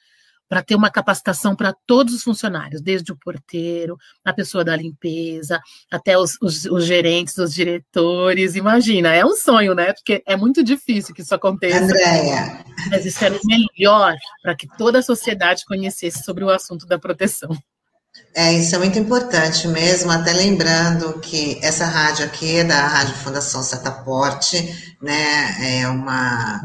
para 0.48 0.64
ter 0.64 0.76
uma 0.76 0.90
capacitação 0.90 1.56
para 1.56 1.74
todos 1.86 2.14
os 2.14 2.24
funcionários, 2.24 2.82
desde 2.82 3.12
o 3.12 3.18
porteiro, 3.18 3.98
a 4.24 4.34
pessoa 4.34 4.64
da 4.64 4.76
limpeza, 4.76 5.60
até 5.92 6.18
os, 6.18 6.38
os, 6.42 6.66
os, 6.66 6.86
gerentes, 6.86 7.38
os 7.38 7.54
diretores. 7.54 8.56
Imagina, 8.56 9.14
é 9.14 9.26
um 9.26 9.36
sonho, 9.36 9.74
né? 9.74 9.94
Porque 9.94 10.24
é 10.26 10.36
muito 10.36 10.64
difícil 10.64 11.14
que 11.14 11.22
isso 11.22 11.34
aconteça. 11.34 11.84
Andréia. 11.84 12.66
Mas 12.90 13.06
isso 13.06 13.24
era 13.24 13.36
o 13.36 13.40
melhor 13.46 14.16
para 14.42 14.56
que 14.56 14.68
toda 14.78 15.00
a 15.00 15.04
sociedade 15.04 15.66
conhecesse 15.66 16.24
sobre 16.24 16.44
o 16.44 16.50
assunto 16.50 16.86
da 16.86 17.00
proteção. 17.00 17.50
É, 18.34 18.54
isso 18.54 18.76
é 18.76 18.78
muito 18.78 18.98
importante 19.00 19.68
mesmo, 19.68 20.12
até 20.12 20.34
lembrando 20.34 21.20
que 21.20 21.60
essa 21.62 21.86
rádio 21.86 22.26
aqui 22.26 22.58
é 22.58 22.64
da 22.64 22.88
Rádio 22.88 23.16
Fundação 23.16 23.62
Setaporte, 23.62 24.96
né? 25.02 25.82
É 25.82 25.88
uma, 25.88 26.62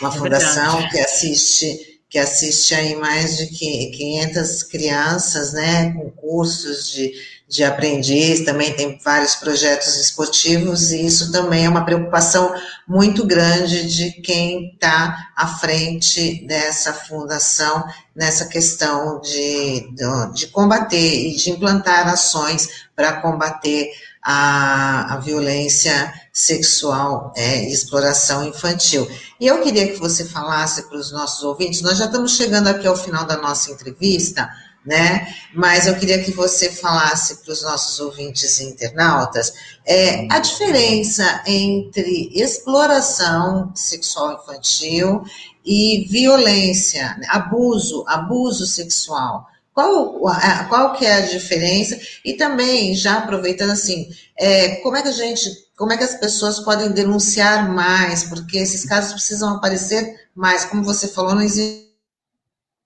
uma 0.00 0.08
é 0.08 0.12
fundação 0.12 0.72
verdade. 0.78 0.90
que 0.90 1.00
assiste 1.00 1.91
que 2.12 2.18
assiste 2.18 2.74
aí 2.74 2.94
mais 2.94 3.38
de 3.38 3.46
500 3.46 4.64
crianças, 4.64 5.54
né, 5.54 5.94
com 5.94 6.10
cursos 6.10 6.92
de, 6.92 7.10
de 7.48 7.64
aprendiz, 7.64 8.44
também 8.44 8.70
tem 8.74 9.00
vários 9.02 9.34
projetos 9.36 9.96
esportivos, 9.96 10.92
e 10.92 11.06
isso 11.06 11.32
também 11.32 11.64
é 11.64 11.68
uma 11.70 11.86
preocupação 11.86 12.54
muito 12.86 13.26
grande 13.26 13.88
de 13.88 14.12
quem 14.20 14.74
está 14.74 15.30
à 15.34 15.46
frente 15.46 16.46
dessa 16.46 16.92
fundação, 16.92 17.82
nessa 18.14 18.44
questão 18.44 19.18
de, 19.18 19.88
de, 19.94 20.34
de 20.34 20.46
combater 20.48 21.30
e 21.30 21.34
de 21.34 21.48
implantar 21.48 22.08
ações 22.08 22.68
para 22.94 23.22
combater 23.22 23.90
a, 24.22 25.14
a 25.14 25.16
violência 25.18 26.12
sexual 26.32 27.32
é, 27.36 27.68
exploração 27.68 28.46
infantil. 28.46 29.10
E 29.40 29.46
eu 29.46 29.60
queria 29.60 29.88
que 29.92 29.98
você 29.98 30.24
falasse 30.24 30.88
para 30.88 30.96
os 30.98 31.10
nossos 31.10 31.42
ouvintes, 31.42 31.82
nós 31.82 31.98
já 31.98 32.06
estamos 32.06 32.36
chegando 32.36 32.68
aqui 32.68 32.86
ao 32.86 32.96
final 32.96 33.24
da 33.26 33.36
nossa 33.36 33.70
entrevista, 33.70 34.48
né? 34.84 35.32
Mas 35.54 35.86
eu 35.86 35.96
queria 35.96 36.22
que 36.22 36.32
você 36.32 36.70
falasse 36.70 37.36
para 37.42 37.52
os 37.52 37.62
nossos 37.62 38.00
ouvintes 38.00 38.60
internautas 38.60 39.52
é, 39.86 40.26
a 40.30 40.38
diferença 40.38 41.42
entre 41.46 42.30
exploração 42.34 43.72
sexual 43.74 44.40
infantil 44.40 45.22
e 45.64 46.06
violência, 46.08 47.16
abuso, 47.28 48.04
abuso 48.08 48.66
sexual. 48.66 49.48
Qual, 49.74 50.20
qual 50.68 50.92
que 50.92 51.06
é 51.06 51.14
a 51.14 51.26
diferença? 51.26 51.98
E 52.24 52.34
também, 52.34 52.94
já 52.94 53.18
aproveitando 53.18 53.70
assim, 53.70 54.10
é, 54.38 54.76
como 54.76 54.96
é 54.96 55.02
que 55.02 55.08
a 55.08 55.12
gente, 55.12 55.48
como 55.76 55.92
é 55.92 55.96
que 55.96 56.04
as 56.04 56.14
pessoas 56.14 56.60
podem 56.60 56.92
denunciar 56.92 57.72
mais? 57.72 58.24
Porque 58.24 58.58
esses 58.58 58.84
casos 58.84 59.12
precisam 59.12 59.56
aparecer 59.56 60.28
mais. 60.34 60.64
Como 60.66 60.84
você 60.84 61.08
falou, 61.08 61.34
não 61.34 61.42
existe 61.42 61.92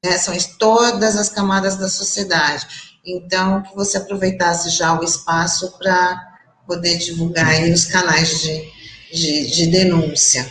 né, 0.05 0.19
são 0.19 0.35
em 0.35 0.41
todas 0.59 1.17
as 1.17 1.29
camadas 1.29 1.77
da 1.77 1.89
sociedade. 1.89 2.67
Então, 3.05 3.63
que 3.63 3.75
você 3.75 3.99
aproveitasse 3.99 4.71
já 4.71 4.99
o 4.99 5.05
espaço 5.05 5.77
para 5.79 6.35
poder 6.67 6.99
divulgar 6.99 7.63
os 7.65 7.87
canais 7.87 8.41
de, 8.41 8.73
de, 9.13 9.51
de 9.51 9.67
denúncia. 9.67 10.49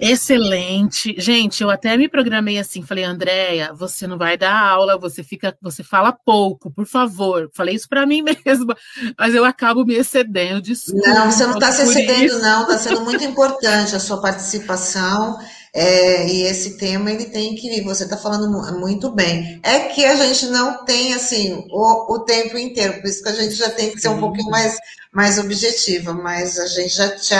Excelente. 0.00 1.14
Gente, 1.18 1.62
eu 1.62 1.70
até 1.70 1.96
me 1.96 2.08
programei 2.08 2.58
assim, 2.58 2.82
falei, 2.82 3.04
Andréia, 3.04 3.72
você 3.72 4.06
não 4.06 4.16
vai 4.16 4.36
dar 4.36 4.58
aula, 4.58 4.98
você 4.98 5.22
fica, 5.22 5.56
você 5.60 5.82
fala 5.82 6.12
pouco, 6.12 6.70
por 6.70 6.86
favor. 6.86 7.50
Falei 7.54 7.74
isso 7.74 7.88
para 7.88 8.06
mim 8.06 8.22
mesma, 8.44 8.76
mas 9.18 9.34
eu 9.34 9.44
acabo 9.44 9.84
me 9.84 9.94
excedendo, 9.94 10.60
desculpa. 10.60 11.08
Não, 11.08 11.30
você 11.30 11.46
não 11.46 11.54
está 11.54 11.72
se 11.72 11.82
excedendo, 11.82 12.24
isso. 12.24 12.40
não, 12.40 12.62
está 12.62 12.78
sendo 12.78 13.00
muito 13.02 13.24
importante 13.24 13.94
a 13.94 14.00
sua 14.00 14.20
participação. 14.20 15.38
É, 15.74 16.26
e 16.26 16.42
esse 16.42 16.78
tema 16.78 17.10
ele 17.10 17.26
tem 17.26 17.54
que 17.54 17.80
você 17.82 18.04
está 18.04 18.16
falando 18.16 18.50
muito 18.78 19.10
bem. 19.10 19.60
É 19.62 19.80
que 19.80 20.04
a 20.04 20.16
gente 20.16 20.46
não 20.46 20.84
tem 20.84 21.14
assim 21.14 21.66
o, 21.70 22.14
o, 22.14 22.20
tempo 22.20 22.56
inteiro, 22.56 23.00
por 23.00 23.06
isso 23.06 23.22
que 23.22 23.28
a 23.28 23.34
gente 23.34 23.54
já 23.54 23.70
tem 23.70 23.90
que 23.90 24.00
ser 24.00 24.08
um 24.08 24.20
pouquinho 24.20 24.50
mais, 24.50 24.76
mais 25.12 25.38
objetiva, 25.38 26.12
mas 26.12 26.58
a 26.58 26.66
gente 26.66 26.94
já 26.94 27.14
te 27.14 27.34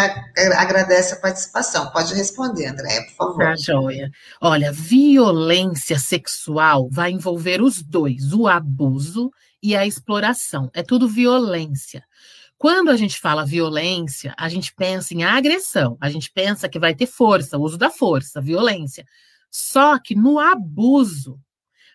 agradece 0.56 1.14
a 1.14 1.20
participação. 1.20 1.90
Pode 1.90 2.14
responder, 2.14 2.66
Andréia, 2.66 3.02
por 3.06 3.14
favor. 3.14 3.38
Tá, 3.38 3.56
joia. 3.56 4.10
Olha, 4.40 4.72
violência 4.72 5.98
sexual 5.98 6.88
vai 6.90 7.10
envolver 7.10 7.62
os 7.62 7.82
dois, 7.82 8.32
o 8.32 8.46
abuso 8.46 9.30
e 9.62 9.74
a 9.74 9.86
exploração. 9.86 10.70
É 10.74 10.82
tudo 10.82 11.08
violência. 11.08 12.04
Quando 12.58 12.90
a 12.90 12.96
gente 12.96 13.20
fala 13.20 13.46
violência, 13.46 14.34
a 14.36 14.48
gente 14.48 14.74
pensa 14.74 15.14
em 15.14 15.22
agressão, 15.22 15.96
a 16.00 16.10
gente 16.10 16.28
pensa 16.32 16.68
que 16.68 16.78
vai 16.78 16.92
ter 16.92 17.06
força, 17.06 17.56
uso 17.56 17.78
da 17.78 17.88
força, 17.88 18.40
violência. 18.40 19.06
Só 19.48 19.96
que 19.96 20.16
no 20.16 20.40
abuso, 20.40 21.38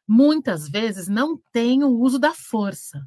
muitas 0.07 0.69
vezes 0.69 1.09
não 1.09 1.37
tem 1.51 1.83
o 1.83 1.89
uso 1.89 2.17
da 2.17 2.33
força. 2.33 3.05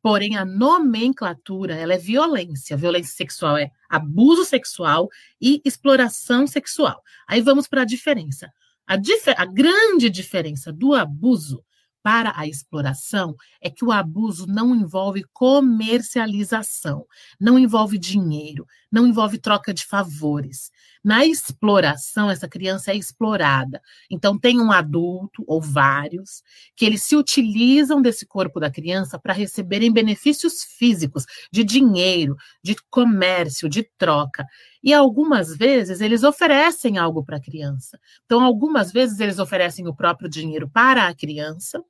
Porém, 0.00 0.36
a 0.36 0.46
nomenclatura 0.46 1.74
ela 1.74 1.92
é 1.92 1.98
violência. 1.98 2.76
Violência 2.76 3.14
sexual 3.14 3.58
é 3.58 3.70
abuso 3.88 4.44
sexual 4.44 5.10
e 5.38 5.60
exploração 5.62 6.46
sexual. 6.46 7.02
Aí 7.28 7.42
vamos 7.42 7.68
para 7.68 7.82
a 7.82 7.86
diferença. 7.86 8.50
A, 8.86 8.94
a 9.36 9.44
grande 9.46 10.08
diferença 10.08 10.72
do 10.72 10.94
abuso 10.94 11.62
para 12.04 12.34
a 12.36 12.46
exploração 12.46 13.34
é 13.62 13.70
que 13.70 13.82
o 13.82 13.90
abuso 13.90 14.46
não 14.46 14.76
envolve 14.76 15.24
comercialização, 15.32 17.06
não 17.40 17.58
envolve 17.58 17.96
dinheiro, 17.96 18.66
não 18.92 19.06
envolve 19.06 19.38
troca 19.38 19.72
de 19.72 19.86
favores. 19.86 20.70
Na 21.02 21.24
exploração, 21.24 22.30
essa 22.30 22.46
criança 22.46 22.92
é 22.92 22.96
explorada. 22.96 23.80
Então, 24.10 24.38
tem 24.38 24.60
um 24.60 24.70
adulto, 24.70 25.42
ou 25.46 25.62
vários, 25.62 26.42
que 26.76 26.84
eles 26.84 27.02
se 27.02 27.16
utilizam 27.16 28.02
desse 28.02 28.26
corpo 28.26 28.60
da 28.60 28.70
criança 28.70 29.18
para 29.18 29.32
receberem 29.32 29.90
benefícios 29.90 30.62
físicos, 30.62 31.24
de 31.50 31.64
dinheiro, 31.64 32.36
de 32.62 32.76
comércio, 32.90 33.66
de 33.66 33.82
troca. 33.96 34.46
E 34.82 34.92
algumas 34.92 35.56
vezes 35.56 36.02
eles 36.02 36.22
oferecem 36.22 36.98
algo 36.98 37.24
para 37.24 37.38
a 37.38 37.42
criança. 37.42 37.98
Então, 38.26 38.44
algumas 38.44 38.92
vezes 38.92 39.20
eles 39.20 39.38
oferecem 39.38 39.88
o 39.88 39.94
próprio 39.94 40.28
dinheiro 40.28 40.68
para 40.68 41.08
a 41.08 41.14
criança, 41.14 41.82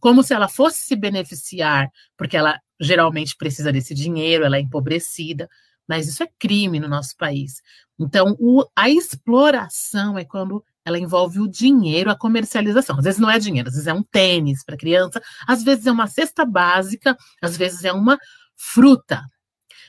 como 0.00 0.22
se 0.22 0.34
ela 0.34 0.48
fosse 0.48 0.78
se 0.78 0.96
beneficiar, 0.96 1.88
porque 2.16 2.36
ela 2.36 2.58
geralmente 2.80 3.36
precisa 3.36 3.72
desse 3.72 3.94
dinheiro, 3.94 4.44
ela 4.44 4.56
é 4.56 4.60
empobrecida, 4.60 5.48
mas 5.88 6.06
isso 6.06 6.22
é 6.22 6.28
crime 6.38 6.78
no 6.78 6.88
nosso 6.88 7.16
país. 7.16 7.62
Então, 7.98 8.36
o, 8.38 8.64
a 8.76 8.88
exploração 8.88 10.18
é 10.18 10.24
quando 10.24 10.62
ela 10.84 10.98
envolve 10.98 11.40
o 11.40 11.48
dinheiro, 11.48 12.10
a 12.10 12.16
comercialização. 12.16 12.98
Às 12.98 13.04
vezes 13.04 13.20
não 13.20 13.30
é 13.30 13.38
dinheiro, 13.38 13.68
às 13.68 13.74
vezes 13.74 13.88
é 13.88 13.92
um 13.92 14.02
tênis 14.02 14.64
para 14.64 14.76
criança, 14.76 15.20
às 15.46 15.62
vezes 15.62 15.86
é 15.86 15.92
uma 15.92 16.06
cesta 16.06 16.44
básica, 16.44 17.16
às 17.42 17.56
vezes 17.56 17.84
é 17.84 17.92
uma 17.92 18.18
fruta. 18.56 19.22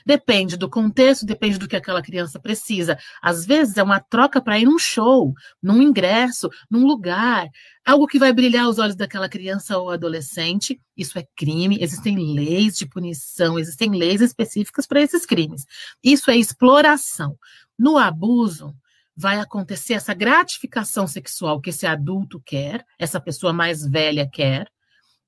Depende 0.04 0.56
do 0.56 0.68
contexto, 0.68 1.26
depende 1.26 1.58
do 1.58 1.68
que 1.68 1.76
aquela 1.76 2.02
criança 2.02 2.38
precisa. 2.38 2.98
Às 3.22 3.44
vezes 3.44 3.76
é 3.76 3.82
uma 3.82 4.00
troca 4.00 4.40
para 4.40 4.58
ir 4.58 4.64
num 4.64 4.78
show, 4.78 5.34
num 5.62 5.80
ingresso, 5.82 6.48
num 6.70 6.86
lugar, 6.86 7.48
algo 7.84 8.06
que 8.06 8.18
vai 8.18 8.32
brilhar 8.32 8.68
os 8.68 8.78
olhos 8.78 8.96
daquela 8.96 9.28
criança 9.28 9.78
ou 9.78 9.90
adolescente. 9.90 10.80
Isso 10.96 11.18
é 11.18 11.24
crime, 11.36 11.78
existem 11.80 12.34
leis 12.34 12.76
de 12.76 12.86
punição, 12.86 13.58
existem 13.58 13.90
leis 13.90 14.20
específicas 14.20 14.86
para 14.86 15.00
esses 15.00 15.24
crimes. 15.26 15.64
Isso 16.02 16.30
é 16.30 16.36
exploração. 16.36 17.36
No 17.78 17.96
abuso, 17.98 18.74
vai 19.16 19.38
acontecer 19.38 19.94
essa 19.94 20.14
gratificação 20.14 21.06
sexual 21.06 21.60
que 21.60 21.70
esse 21.70 21.86
adulto 21.86 22.40
quer, 22.44 22.84
essa 22.98 23.20
pessoa 23.20 23.52
mais 23.52 23.84
velha 23.84 24.26
quer, 24.26 24.66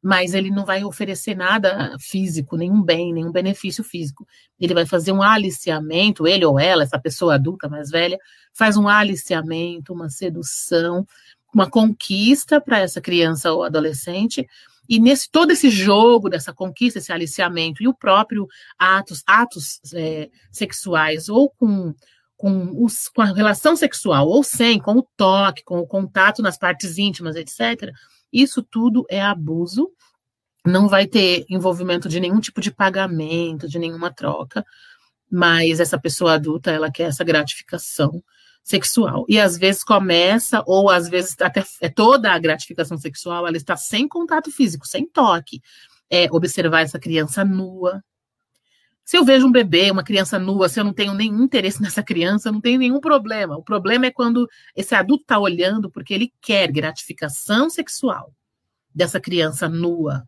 mas 0.03 0.35
ele 0.35 0.51
não 0.51 0.65
vai 0.65 0.83
oferecer 0.83 1.37
nada 1.37 1.97
físico, 2.01 2.57
nenhum 2.57 2.83
bem, 2.83 3.13
nenhum 3.13 3.31
benefício 3.31 3.85
físico. 3.85 4.27
Ele 4.59 4.75
vai 4.75 4.85
fazer 4.85 5.13
um 5.13 5.23
aliciamento, 5.23 6.27
ele 6.27 6.45
ou 6.45 6.59
ela, 6.59 6.83
essa 6.83 6.99
pessoa 6.99 7.37
adulta 7.37 7.69
mais 7.69 7.89
velha, 7.89 8.19
faz 8.53 8.77
um 8.77 8.89
aliciamento, 8.89 9.93
uma 9.93 10.11
sedução, 10.11 11.07
uma 11.55 11.71
conquista 11.71 12.61
para 12.61 12.81
essa 12.81 13.01
criança 13.01 13.53
ou 13.53 13.63
adolescente. 13.63 14.45
E 14.89 14.99
nesse 14.99 15.31
todo 15.31 15.53
esse 15.53 15.71
jogo 15.71 16.29
dessa 16.29 16.53
conquista, 16.53 16.99
esse 16.99 17.13
aliciamento 17.13 17.81
e 17.81 17.87
o 17.87 17.95
próprio 17.95 18.49
atos, 18.77 19.23
atos 19.25 19.81
é, 19.95 20.29
sexuais 20.51 21.29
ou 21.29 21.49
com 21.49 21.95
com, 22.37 22.85
os, 22.85 23.09
com 23.09 23.23
a 23.23 23.27
relação 23.27 23.77
sexual 23.77 24.27
ou 24.27 24.43
sem, 24.43 24.81
com 24.81 24.97
o 24.97 25.07
toque, 25.17 25.63
com 25.63 25.79
o 25.79 25.87
contato 25.87 26.43
nas 26.43 26.59
partes 26.59 26.99
íntimas, 26.99 27.37
etc., 27.37 27.93
isso 28.33 28.63
tudo 28.63 29.05
é 29.11 29.21
abuso, 29.21 29.91
não 30.65 30.89
vai 30.89 31.07
ter 31.07 31.45
envolvimento 31.51 32.09
de 32.09 32.21
nenhum 32.21 32.41
tipo 32.41 32.61
de 32.61 32.71
pagamento, 32.71 33.69
de 33.69 33.79
nenhuma 33.79 34.13
troca, 34.13 34.65
mas 35.31 35.81
essa 35.81 35.99
pessoa 35.99 36.35
adulta, 36.35 36.71
ela 36.71 36.91
quer 36.91 37.05
essa 37.05 37.25
gratificação 37.25 38.23
sexual. 38.63 39.25
E 39.29 39.41
às 39.41 39.59
vezes 39.59 39.83
começa, 39.83 40.63
ou 40.67 40.89
às 40.89 41.09
vezes 41.09 41.35
até 41.41 41.65
é 41.81 41.89
toda 41.89 42.33
a 42.33 42.39
gratificação 42.39 42.97
sexual, 42.97 43.47
ela 43.47 43.57
está 43.57 43.77
sem 43.77 44.07
contato 44.07 44.51
físico, 44.51 44.87
sem 44.87 45.07
toque. 45.07 45.61
É 46.09 46.29
observar 46.31 46.83
essa 46.83 46.99
criança 46.99 47.45
nua. 47.45 48.03
Se 49.05 49.17
eu 49.17 49.25
vejo 49.25 49.47
um 49.47 49.53
bebê, 49.53 49.91
uma 49.91 50.05
criança 50.05 50.39
nua, 50.39 50.69
se 50.69 50.79
eu 50.79 50.85
não 50.85 50.93
tenho 50.93 51.15
nenhum 51.15 51.43
interesse 51.43 51.81
nessa 51.83 52.03
criança, 52.03 52.53
não 52.53 52.61
tenho 52.61 52.79
nenhum 52.79 53.01
problema. 53.01 53.57
O 53.57 53.63
problema 53.63 54.07
é 54.07 54.11
quando 54.11 54.49
esse 54.77 54.95
adulto 54.95 55.23
está 55.23 55.39
olhando 55.39 55.91
porque 55.91 56.15
ele 56.15 56.33
quer 56.41 56.71
gratificação 56.71 57.69
sexual 57.69 58.33
dessa 58.95 59.21
criança 59.21 59.69
nua. 59.69 60.23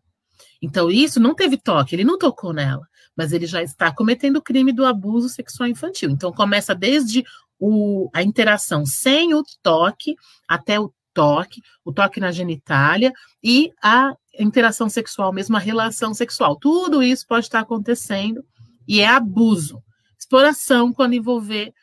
Então, 0.61 0.89
isso 0.89 1.19
não 1.19 1.35
teve 1.35 1.57
toque, 1.57 1.95
ele 1.95 2.03
não 2.03 2.17
tocou 2.17 2.51
nela, 2.51 2.87
mas 3.15 3.31
ele 3.31 3.45
já 3.45 3.61
está 3.61 3.93
cometendo 3.93 4.37
o 4.37 4.41
crime 4.41 4.71
do 4.71 4.85
abuso 4.85 5.29
sexual 5.29 5.69
infantil. 5.69 6.09
Então, 6.09 6.31
começa 6.31 6.73
desde 6.73 7.23
o, 7.59 8.09
a 8.13 8.23
interação 8.23 8.85
sem 8.85 9.33
o 9.33 9.43
toque 9.61 10.15
até 10.47 10.79
o 10.79 10.91
toque, 11.13 11.61
o 11.83 11.93
toque 11.93 12.19
na 12.19 12.31
genitália 12.31 13.13
e 13.41 13.71
a 13.81 14.13
interação 14.37 14.89
sexual, 14.89 15.31
mesmo 15.31 15.55
a 15.55 15.59
relação 15.59 16.13
sexual. 16.13 16.57
Tudo 16.57 17.01
isso 17.01 17.25
pode 17.25 17.45
estar 17.45 17.61
acontecendo 17.61 18.43
e 18.87 19.01
é 19.01 19.07
abuso. 19.07 19.83
Exploração 20.17 20.93
quando 20.93 21.13
envolver 21.13 21.73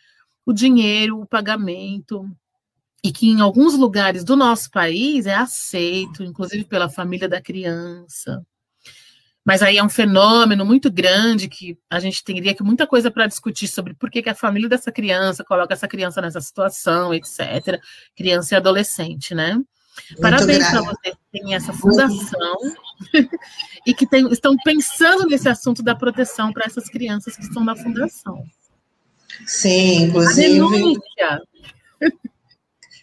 o 0.45 0.53
dinheiro, 0.53 1.21
o 1.21 1.27
pagamento, 1.27 2.29
e 3.05 3.13
que 3.13 3.29
em 3.29 3.41
alguns 3.41 3.75
lugares 3.75 4.25
do 4.25 4.37
nosso 4.37 4.71
país 4.71 5.27
é 5.27 5.35
aceito, 5.35 6.23
inclusive 6.23 6.65
pela 6.65 6.89
família 6.89 7.29
da 7.29 7.41
criança. 7.41 8.45
Mas 9.45 9.61
aí 9.61 9.77
é 9.77 9.83
um 9.83 9.89
fenômeno 9.89 10.65
muito 10.65 10.91
grande 10.91 11.49
que 11.49 11.77
a 11.91 11.99
gente 11.99 12.23
teria 12.23 12.55
que 12.55 12.63
muita 12.63 12.87
coisa 12.87 13.11
para 13.11 13.27
discutir 13.27 13.67
sobre 13.67 13.93
por 13.93 14.09
que, 14.09 14.23
que 14.23 14.31
a 14.31 14.35
família 14.37 14.69
dessa 14.69 14.93
criança 14.93 15.43
coloca 15.43 15.75
essa 15.75 15.89
criança 15.89 16.21
nessa 16.21 16.41
situação, 16.41 17.13
etc. 17.13 17.81
Criança 18.17 18.55
e 18.55 18.57
adolescente, 18.57 19.35
né? 19.35 19.55
Muito 19.55 20.21
Parabéns 20.21 20.71
para 20.71 20.81
vocês 20.81 21.15
que 21.15 21.41
têm 21.41 21.55
essa 21.55 21.73
fundação 21.73 22.57
e 23.87 23.95
que 23.95 24.07
tem, 24.07 24.31
estão 24.33 24.57
pensando 24.65 25.27
nesse 25.27 25.49
assunto 25.49 25.83
da 25.83 25.95
proteção 25.95 26.53
para 26.53 26.67
essas 26.67 26.89
crianças 26.89 27.37
que 27.37 27.43
estão 27.43 27.65
na 27.65 27.77
fundação. 27.77 28.45
Sim, 29.47 30.05
inclusive. 30.05 30.59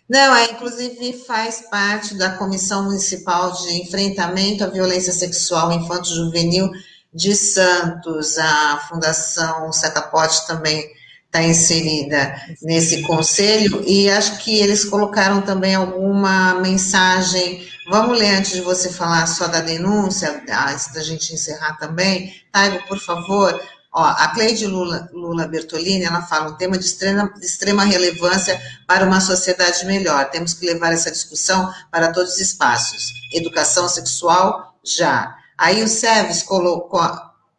Não, 0.09 0.35
é, 0.35 0.45
inclusive 0.45 1.13
faz 1.27 1.67
parte 1.69 2.15
da 2.15 2.31
Comissão 2.31 2.85
Municipal 2.85 3.51
de 3.51 3.73
Enfrentamento 3.81 4.63
à 4.63 4.67
Violência 4.67 5.13
Sexual 5.13 5.71
Infanto-Juvenil 5.71 6.71
de 7.13 7.35
Santos. 7.35 8.39
A 8.39 8.87
Fundação 8.89 9.71
Setapote 9.71 10.47
também 10.47 10.83
está 11.29 11.43
inserida 11.43 12.35
nesse 12.63 13.03
conselho 13.03 13.83
e 13.85 14.09
acho 14.09 14.39
que 14.39 14.59
eles 14.59 14.83
colocaram 14.83 15.43
também 15.43 15.75
alguma 15.75 16.55
mensagem. 16.55 17.68
Vamos 17.89 18.19
ler 18.19 18.35
antes 18.35 18.51
de 18.51 18.61
você 18.61 18.91
falar 18.91 19.25
só 19.25 19.47
da 19.47 19.61
denúncia, 19.61 20.43
antes 20.67 20.93
da 20.93 21.01
gente 21.01 21.33
encerrar 21.33 21.75
também. 21.77 22.35
Taigo, 22.51 22.87
por 22.87 22.99
favor. 22.99 23.59
Ó, 23.91 24.03
a 24.03 24.27
Cleide 24.27 24.67
Lula, 24.67 25.09
Lula 25.11 25.47
Bertolini, 25.47 26.05
ela 26.05 26.21
fala 26.21 26.51
um 26.51 26.55
tema 26.55 26.77
de 26.77 26.85
extrema, 26.85 27.33
de 27.33 27.43
extrema 27.43 27.83
relevância 27.83 28.61
para 28.85 29.03
uma 29.05 29.19
sociedade 29.19 29.83
melhor. 29.87 30.29
Temos 30.29 30.53
que 30.53 30.67
levar 30.67 30.93
essa 30.93 31.09
discussão 31.09 31.73
para 31.91 32.11
todos 32.13 32.33
os 32.33 32.39
espaços. 32.39 33.11
Educação 33.33 33.89
sexual, 33.89 34.79
já. 34.83 35.35
Aí 35.57 35.81
o 35.81 35.87
Seves 35.87 36.43
colocou, 36.43 37.01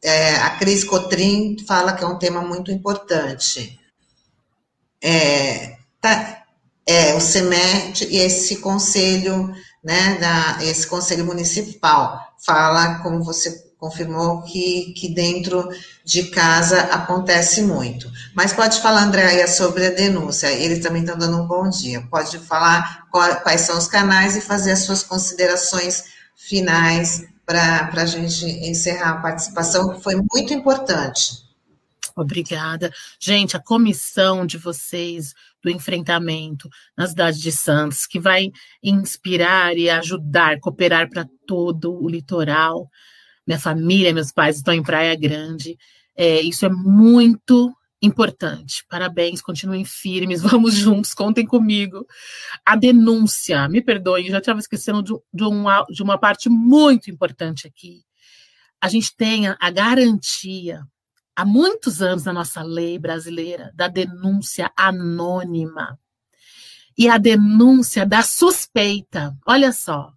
é, 0.01 0.37
a 0.37 0.51
Cris 0.51 0.85
Cotrim 0.85 1.57
fala 1.66 1.93
que 1.93 2.05
é 2.05 2.07
um 2.07 2.19
tema 2.19 2.40
muito 2.40 2.71
importante. 2.71 3.81
É, 5.03 5.77
tá, 6.01 6.45
é, 6.87 7.14
o 7.14 7.21
CEMET 7.21 8.07
e 8.09 8.19
esse 8.19 8.57
conselho, 8.57 9.53
né, 9.83 10.19
da, 10.19 10.64
esse 10.64 10.87
conselho 10.87 11.25
municipal 11.25 12.21
fala, 12.45 13.01
como 13.01 13.23
você 13.23 13.71
confirmou 13.79 14.43
que, 14.43 14.93
que 14.93 15.09
dentro 15.09 15.69
de 16.05 16.25
casa 16.25 16.81
acontece 16.83 17.62
muito. 17.62 18.11
Mas 18.35 18.53
pode 18.53 18.81
falar, 18.81 19.05
Andréia, 19.05 19.49
sobre 19.49 19.87
a 19.87 19.90
denúncia. 19.90 20.49
Eles 20.49 20.81
também 20.81 21.03
estão 21.03 21.16
dando 21.16 21.38
um 21.38 21.47
bom 21.47 21.69
dia. 21.69 22.07
Pode 22.11 22.38
falar 22.38 23.07
quais 23.11 23.62
são 23.62 23.79
os 23.79 23.87
canais 23.87 24.37
e 24.37 24.40
fazer 24.43 24.73
as 24.73 24.81
suas 24.81 25.03
considerações 25.03 26.05
finais 26.37 27.25
para 27.47 27.90
a 27.93 28.07
gente 28.07 28.45
encerrar 28.45 29.11
a 29.11 29.21
participação, 29.21 29.95
que 29.95 30.03
foi 30.03 30.14
muito 30.14 30.53
importante. 30.53 31.50
Obrigada. 32.16 32.92
Gente, 33.18 33.57
a 33.57 33.61
comissão 33.61 34.46
de 34.46 34.59
vocês 34.59 35.35
do 35.62 35.70
enfrentamento 35.70 36.68
na 36.96 37.07
cidade 37.07 37.40
de 37.40 37.53
Santos, 37.53 38.07
que 38.07 38.18
vai 38.18 38.51
inspirar 38.83 39.77
e 39.77 39.90
ajudar, 39.90 40.59
cooperar 40.61 41.09
para 41.09 41.29
todo 41.46 41.92
o 41.92 42.09
litoral. 42.09 42.90
Minha 43.46 43.59
família, 43.59 44.12
meus 44.12 44.33
pais 44.33 44.57
estão 44.57 44.75
em 44.75 44.83
Praia 44.83 45.14
Grande. 45.14 45.79
É, 46.16 46.40
isso 46.40 46.64
é 46.66 46.68
muito 46.68 47.75
importante. 48.03 48.85
Parabéns, 48.88 49.42
continuem 49.42 49.85
firmes, 49.85 50.40
vamos 50.42 50.75
juntos, 50.75 51.14
contem 51.14 51.46
comigo. 51.46 52.07
A 52.64 52.77
denúncia, 52.77 53.68
me 53.68 53.83
perdoem, 53.83 54.31
já 54.31 54.38
estava 54.38 54.61
esquecendo 54.61 55.03
de, 55.03 55.14
de, 55.33 55.44
uma, 55.44 55.85
de 55.90 56.03
uma 56.03 56.18
parte 56.18 56.49
muito 56.49 57.11
importante 57.11 57.66
aqui. 57.66 58.03
A 58.81 58.88
gente 58.88 59.14
tem 59.14 59.46
a 59.49 59.70
garantia 59.70 60.83
há 61.40 61.44
muitos 61.44 62.03
anos 62.03 62.24
na 62.24 62.35
nossa 62.35 62.62
lei 62.62 62.98
brasileira 62.98 63.72
da 63.74 63.88
denúncia 63.88 64.70
anônima 64.76 65.98
e 66.98 67.09
a 67.09 67.16
denúncia 67.16 68.05
da 68.05 68.22
suspeita. 68.22 69.35
Olha 69.46 69.72
só, 69.72 70.12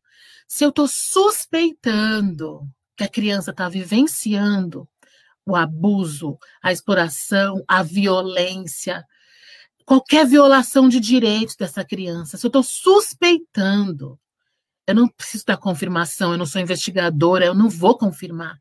se 0.45 0.65
eu 0.65 0.69
estou 0.69 0.85
suspeitando 0.85 2.67
que 2.97 3.05
a 3.05 3.09
criança 3.09 3.51
está 3.51 3.69
vivenciando 3.69 4.85
o 5.45 5.55
abuso, 5.55 6.37
a 6.61 6.73
exploração, 6.73 7.63
a 7.69 7.81
violência, 7.81 9.05
qualquer 9.85 10.25
violação 10.27 10.89
de 10.89 10.99
direitos 10.99 11.55
dessa 11.55 11.85
criança, 11.85 12.35
se 12.35 12.45
eu 12.45 12.49
estou 12.49 12.63
suspeitando, 12.63 14.19
eu 14.85 14.93
não 14.93 15.07
preciso 15.07 15.45
da 15.45 15.55
confirmação, 15.55 16.33
eu 16.33 16.37
não 16.37 16.45
sou 16.45 16.59
investigadora, 16.59 17.45
eu 17.45 17.55
não 17.55 17.69
vou 17.69 17.97
confirmar. 17.97 18.59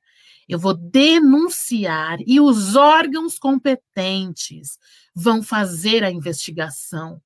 Eu 0.48 0.58
vou 0.58 0.74
denunciar 0.74 2.18
e 2.26 2.40
os 2.40 2.76
órgãos 2.76 3.38
competentes 3.38 4.78
vão 5.14 5.42
fazer 5.42 6.04
a 6.04 6.10
investigação. 6.10 7.20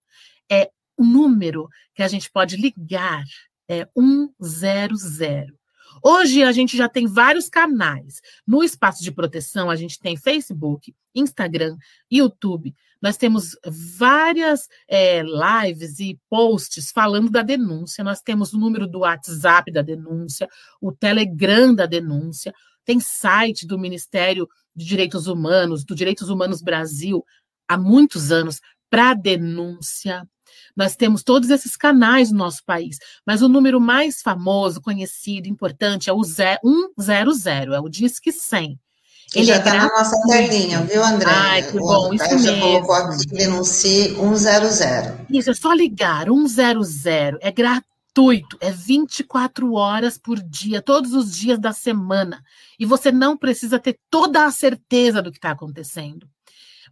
É 0.50 0.70
o 0.96 1.04
número 1.04 1.68
que 1.94 2.02
a 2.02 2.08
gente 2.08 2.30
pode 2.30 2.56
ligar 2.56 3.24
é 3.68 3.88
100. 4.40 5.52
Hoje 6.02 6.42
a 6.42 6.52
gente 6.52 6.76
já 6.76 6.88
tem 6.88 7.06
vários 7.06 7.48
canais. 7.48 8.20
No 8.46 8.62
espaço 8.62 9.02
de 9.02 9.10
proteção, 9.10 9.68
a 9.70 9.76
gente 9.76 9.98
tem 9.98 10.16
Facebook, 10.16 10.94
Instagram, 11.14 11.76
YouTube. 12.10 12.74
Nós 13.00 13.16
temos 13.16 13.56
várias 13.66 14.68
é, 14.88 15.22
lives 15.22 16.00
e 16.00 16.18
posts 16.28 16.90
falando 16.90 17.30
da 17.30 17.42
denúncia. 17.42 18.02
Nós 18.02 18.20
temos 18.20 18.52
o 18.52 18.58
número 18.58 18.86
do 18.86 19.00
WhatsApp 19.00 19.70
da 19.70 19.82
denúncia, 19.82 20.48
o 20.80 20.92
Telegram 20.92 21.74
da 21.74 21.86
denúncia 21.86 22.52
tem 22.86 23.00
site 23.00 23.66
do 23.66 23.78
Ministério 23.78 24.48
de 24.74 24.86
Direitos 24.86 25.26
Humanos, 25.26 25.84
do 25.84 25.94
Direitos 25.94 26.30
Humanos 26.30 26.62
Brasil, 26.62 27.22
há 27.68 27.76
muitos 27.76 28.30
anos, 28.30 28.60
para 28.88 29.12
denúncia. 29.12 30.26
Nós 30.76 30.94
temos 30.94 31.24
todos 31.24 31.50
esses 31.50 31.76
canais 31.76 32.30
no 32.30 32.38
nosso 32.38 32.64
país, 32.64 32.98
mas 33.26 33.42
o 33.42 33.48
número 33.48 33.80
mais 33.80 34.22
famoso, 34.22 34.80
conhecido, 34.80 35.48
importante 35.48 36.08
é 36.08 36.12
o 36.12 36.22
100, 36.22 36.58
é 37.74 37.80
o 37.80 37.88
Disque 37.88 38.30
100. 38.30 38.78
Ele 39.34 39.44
já 39.44 39.56
está 39.56 39.74
é 39.74 39.78
na 39.78 39.88
nossa 39.88 40.20
telinha, 40.28 40.82
viu, 40.82 41.04
André? 41.04 41.30
Ai, 41.30 41.62
que 41.62 41.78
bom, 41.78 42.14
isso 42.14 42.24
mesmo. 42.24 42.38
Já 42.38 42.60
colocou 42.60 42.94
aqui, 42.94 43.26
denuncie 43.26 44.14
100. 44.14 45.26
Isso, 45.30 45.50
é 45.50 45.54
só 45.54 45.72
ligar, 45.72 46.26
100, 46.28 47.38
é 47.40 47.50
gratuito 47.50 47.96
gratuito, 48.16 48.56
é 48.60 48.70
24 48.70 49.74
horas 49.74 50.16
por 50.16 50.42
dia, 50.42 50.80
todos 50.80 51.12
os 51.12 51.36
dias 51.36 51.58
da 51.58 51.72
semana. 51.72 52.42
E 52.78 52.86
você 52.86 53.12
não 53.12 53.36
precisa 53.36 53.78
ter 53.78 53.98
toda 54.10 54.46
a 54.46 54.50
certeza 54.50 55.20
do 55.20 55.30
que 55.30 55.36
está 55.36 55.50
acontecendo. 55.50 56.26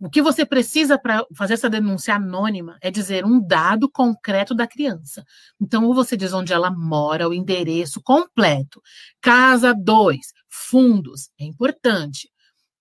O 0.01 0.11
que 0.11 0.23
você 0.23 0.45
precisa 0.45 0.99
para 0.99 1.25
fazer 1.37 1.55
essa 1.55 1.71
denúncia 1.71 2.15
anônima 2.15 2.77
é 2.81 2.91
dizer 2.91 3.25
um 3.25 3.41
dado 3.41 3.91
concreto 3.91 4.55
da 4.55 4.67
criança. 4.67 5.25
Então, 5.61 5.85
ou 5.85 5.95
você 5.95 6.17
diz 6.17 6.33
onde 6.33 6.53
ela 6.53 6.71
mora, 6.71 7.29
o 7.29 7.35
endereço 7.35 8.01
completo, 8.03 8.83
casa 9.21 9.75
2, 9.75 10.33
fundos, 10.49 11.31
é 11.39 11.45
importante. 11.45 12.31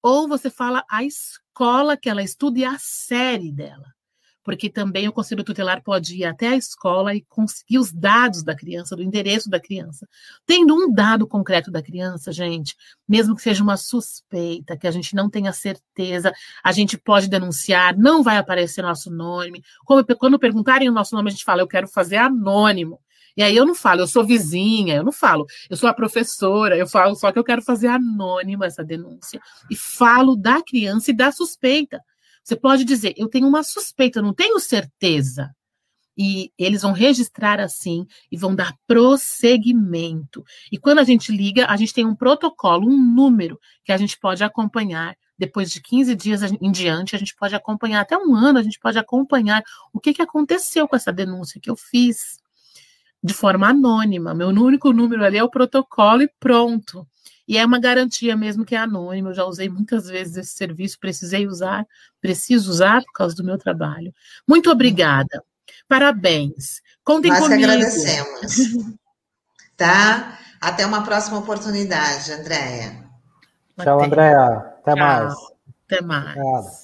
Ou 0.01 0.27
você 0.27 0.49
fala 0.49 0.83
a 0.89 1.03
escola 1.03 1.95
que 1.95 2.09
ela 2.09 2.23
estuda 2.23 2.59
e 2.59 2.65
a 2.65 2.77
série 2.79 3.51
dela 3.51 3.92
porque 4.43 4.69
também 4.69 5.07
o 5.07 5.13
conselho 5.13 5.43
tutelar 5.43 5.81
pode 5.81 6.17
ir 6.17 6.25
até 6.25 6.49
a 6.49 6.55
escola 6.55 7.15
e 7.15 7.21
conseguir 7.21 7.79
os 7.79 7.91
dados 7.91 8.43
da 8.43 8.55
criança, 8.55 8.95
do 8.95 9.01
endereço 9.01 9.49
da 9.49 9.59
criança. 9.59 10.07
Tendo 10.45 10.75
um 10.75 10.93
dado 10.93 11.25
concreto 11.25 11.71
da 11.71 11.81
criança, 11.81 12.31
gente, 12.31 12.75
mesmo 13.07 13.35
que 13.35 13.41
seja 13.41 13.63
uma 13.63 13.77
suspeita, 13.77 14.77
que 14.77 14.87
a 14.87 14.91
gente 14.91 15.15
não 15.15 15.29
tenha 15.29 15.53
certeza, 15.53 16.33
a 16.63 16.71
gente 16.71 16.97
pode 16.97 17.29
denunciar, 17.29 17.97
não 17.97 18.21
vai 18.21 18.37
aparecer 18.37 18.81
nosso 18.81 19.09
nome. 19.09 19.61
Como, 19.85 20.03
quando 20.17 20.37
perguntarem 20.37 20.89
o 20.89 20.93
nosso 20.93 21.15
nome, 21.15 21.29
a 21.29 21.31
gente 21.31 21.45
fala, 21.45 21.61
eu 21.61 21.67
quero 21.67 21.87
fazer 21.87 22.17
anônimo. 22.17 22.99
E 23.35 23.41
aí 23.41 23.55
eu 23.55 23.65
não 23.65 23.73
falo, 23.73 24.01
eu 24.01 24.07
sou 24.07 24.23
vizinha, 24.23 24.95
eu 24.95 25.03
não 25.03 25.11
falo, 25.11 25.47
eu 25.67 25.75
sou 25.75 25.89
a 25.89 25.93
professora, 25.93 26.77
eu 26.77 26.87
falo 26.87 27.15
só 27.15 27.31
que 27.31 27.39
eu 27.39 27.43
quero 27.43 27.63
fazer 27.63 27.87
anônima 27.87 28.65
essa 28.65 28.83
denúncia. 28.83 29.41
E 29.71 29.75
falo 29.75 30.35
da 30.35 30.61
criança 30.61 31.09
e 31.09 31.15
da 31.15 31.31
suspeita. 31.31 31.99
Você 32.43 32.55
pode 32.55 32.83
dizer, 32.83 33.13
eu 33.15 33.29
tenho 33.29 33.47
uma 33.47 33.63
suspeita, 33.63 34.19
eu 34.19 34.23
não 34.23 34.33
tenho 34.33 34.59
certeza. 34.59 35.55
E 36.15 36.51
eles 36.57 36.83
vão 36.83 36.91
registrar 36.91 37.59
assim 37.59 38.05
e 38.31 38.37
vão 38.37 38.53
dar 38.55 38.75
prosseguimento. 38.85 40.43
E 40.71 40.77
quando 40.77 40.99
a 40.99 41.03
gente 41.03 41.31
liga, 41.31 41.65
a 41.67 41.75
gente 41.75 41.93
tem 41.93 42.05
um 42.05 42.15
protocolo, 42.15 42.87
um 42.87 42.97
número 42.97 43.59
que 43.83 43.91
a 43.91 43.97
gente 43.97 44.19
pode 44.19 44.43
acompanhar. 44.43 45.15
Depois 45.37 45.71
de 45.71 45.81
15 45.81 46.13
dias 46.15 46.41
em 46.43 46.71
diante, 46.71 47.15
a 47.15 47.19
gente 47.19 47.35
pode 47.35 47.55
acompanhar, 47.55 48.01
até 48.01 48.15
um 48.15 48.35
ano, 48.35 48.59
a 48.59 48.63
gente 48.63 48.79
pode 48.79 48.99
acompanhar 48.99 49.63
o 49.91 49.99
que, 49.99 50.13
que 50.13 50.21
aconteceu 50.21 50.87
com 50.87 50.95
essa 50.95 51.11
denúncia 51.11 51.59
que 51.59 51.69
eu 51.69 51.75
fiz 51.75 52.39
de 53.23 53.33
forma 53.33 53.69
anônima. 53.69 54.33
Meu 54.35 54.49
único 54.49 54.93
número 54.93 55.23
ali 55.23 55.37
é 55.37 55.43
o 55.43 55.49
protocolo 55.49 56.21
e 56.21 56.29
pronto. 56.39 57.07
E 57.47 57.57
é 57.57 57.65
uma 57.65 57.79
garantia 57.79 58.35
mesmo 58.35 58.65
que 58.65 58.75
é 58.75 58.79
anônimo. 58.79 59.29
Eu 59.29 59.33
já 59.33 59.45
usei 59.45 59.69
muitas 59.69 60.07
vezes 60.07 60.37
esse 60.37 60.53
serviço, 60.53 60.99
precisei 60.99 61.47
usar, 61.47 61.85
preciso 62.21 62.69
usar 62.69 63.01
por 63.03 63.13
causa 63.13 63.35
do 63.35 63.43
meu 63.43 63.57
trabalho. 63.57 64.13
Muito 64.47 64.71
obrigada. 64.71 65.43
Parabéns. 65.87 66.81
Contem 67.03 67.31
Nós 67.31 67.39
comigo. 67.39 67.61
Nós 67.61 67.75
agradecemos. 67.75 68.95
tá? 69.75 70.39
Até 70.61 70.85
uma 70.85 71.03
próxima 71.03 71.39
oportunidade, 71.39 72.31
Andréia. 72.31 73.03
Tchau, 73.81 74.01
Andréia. 74.01 74.45
Até 74.45 74.93
Tchau. 74.93 74.97
mais. 74.97 75.33
Até 75.85 76.01
mais. 76.01 76.37
Obrigado. 76.37 76.82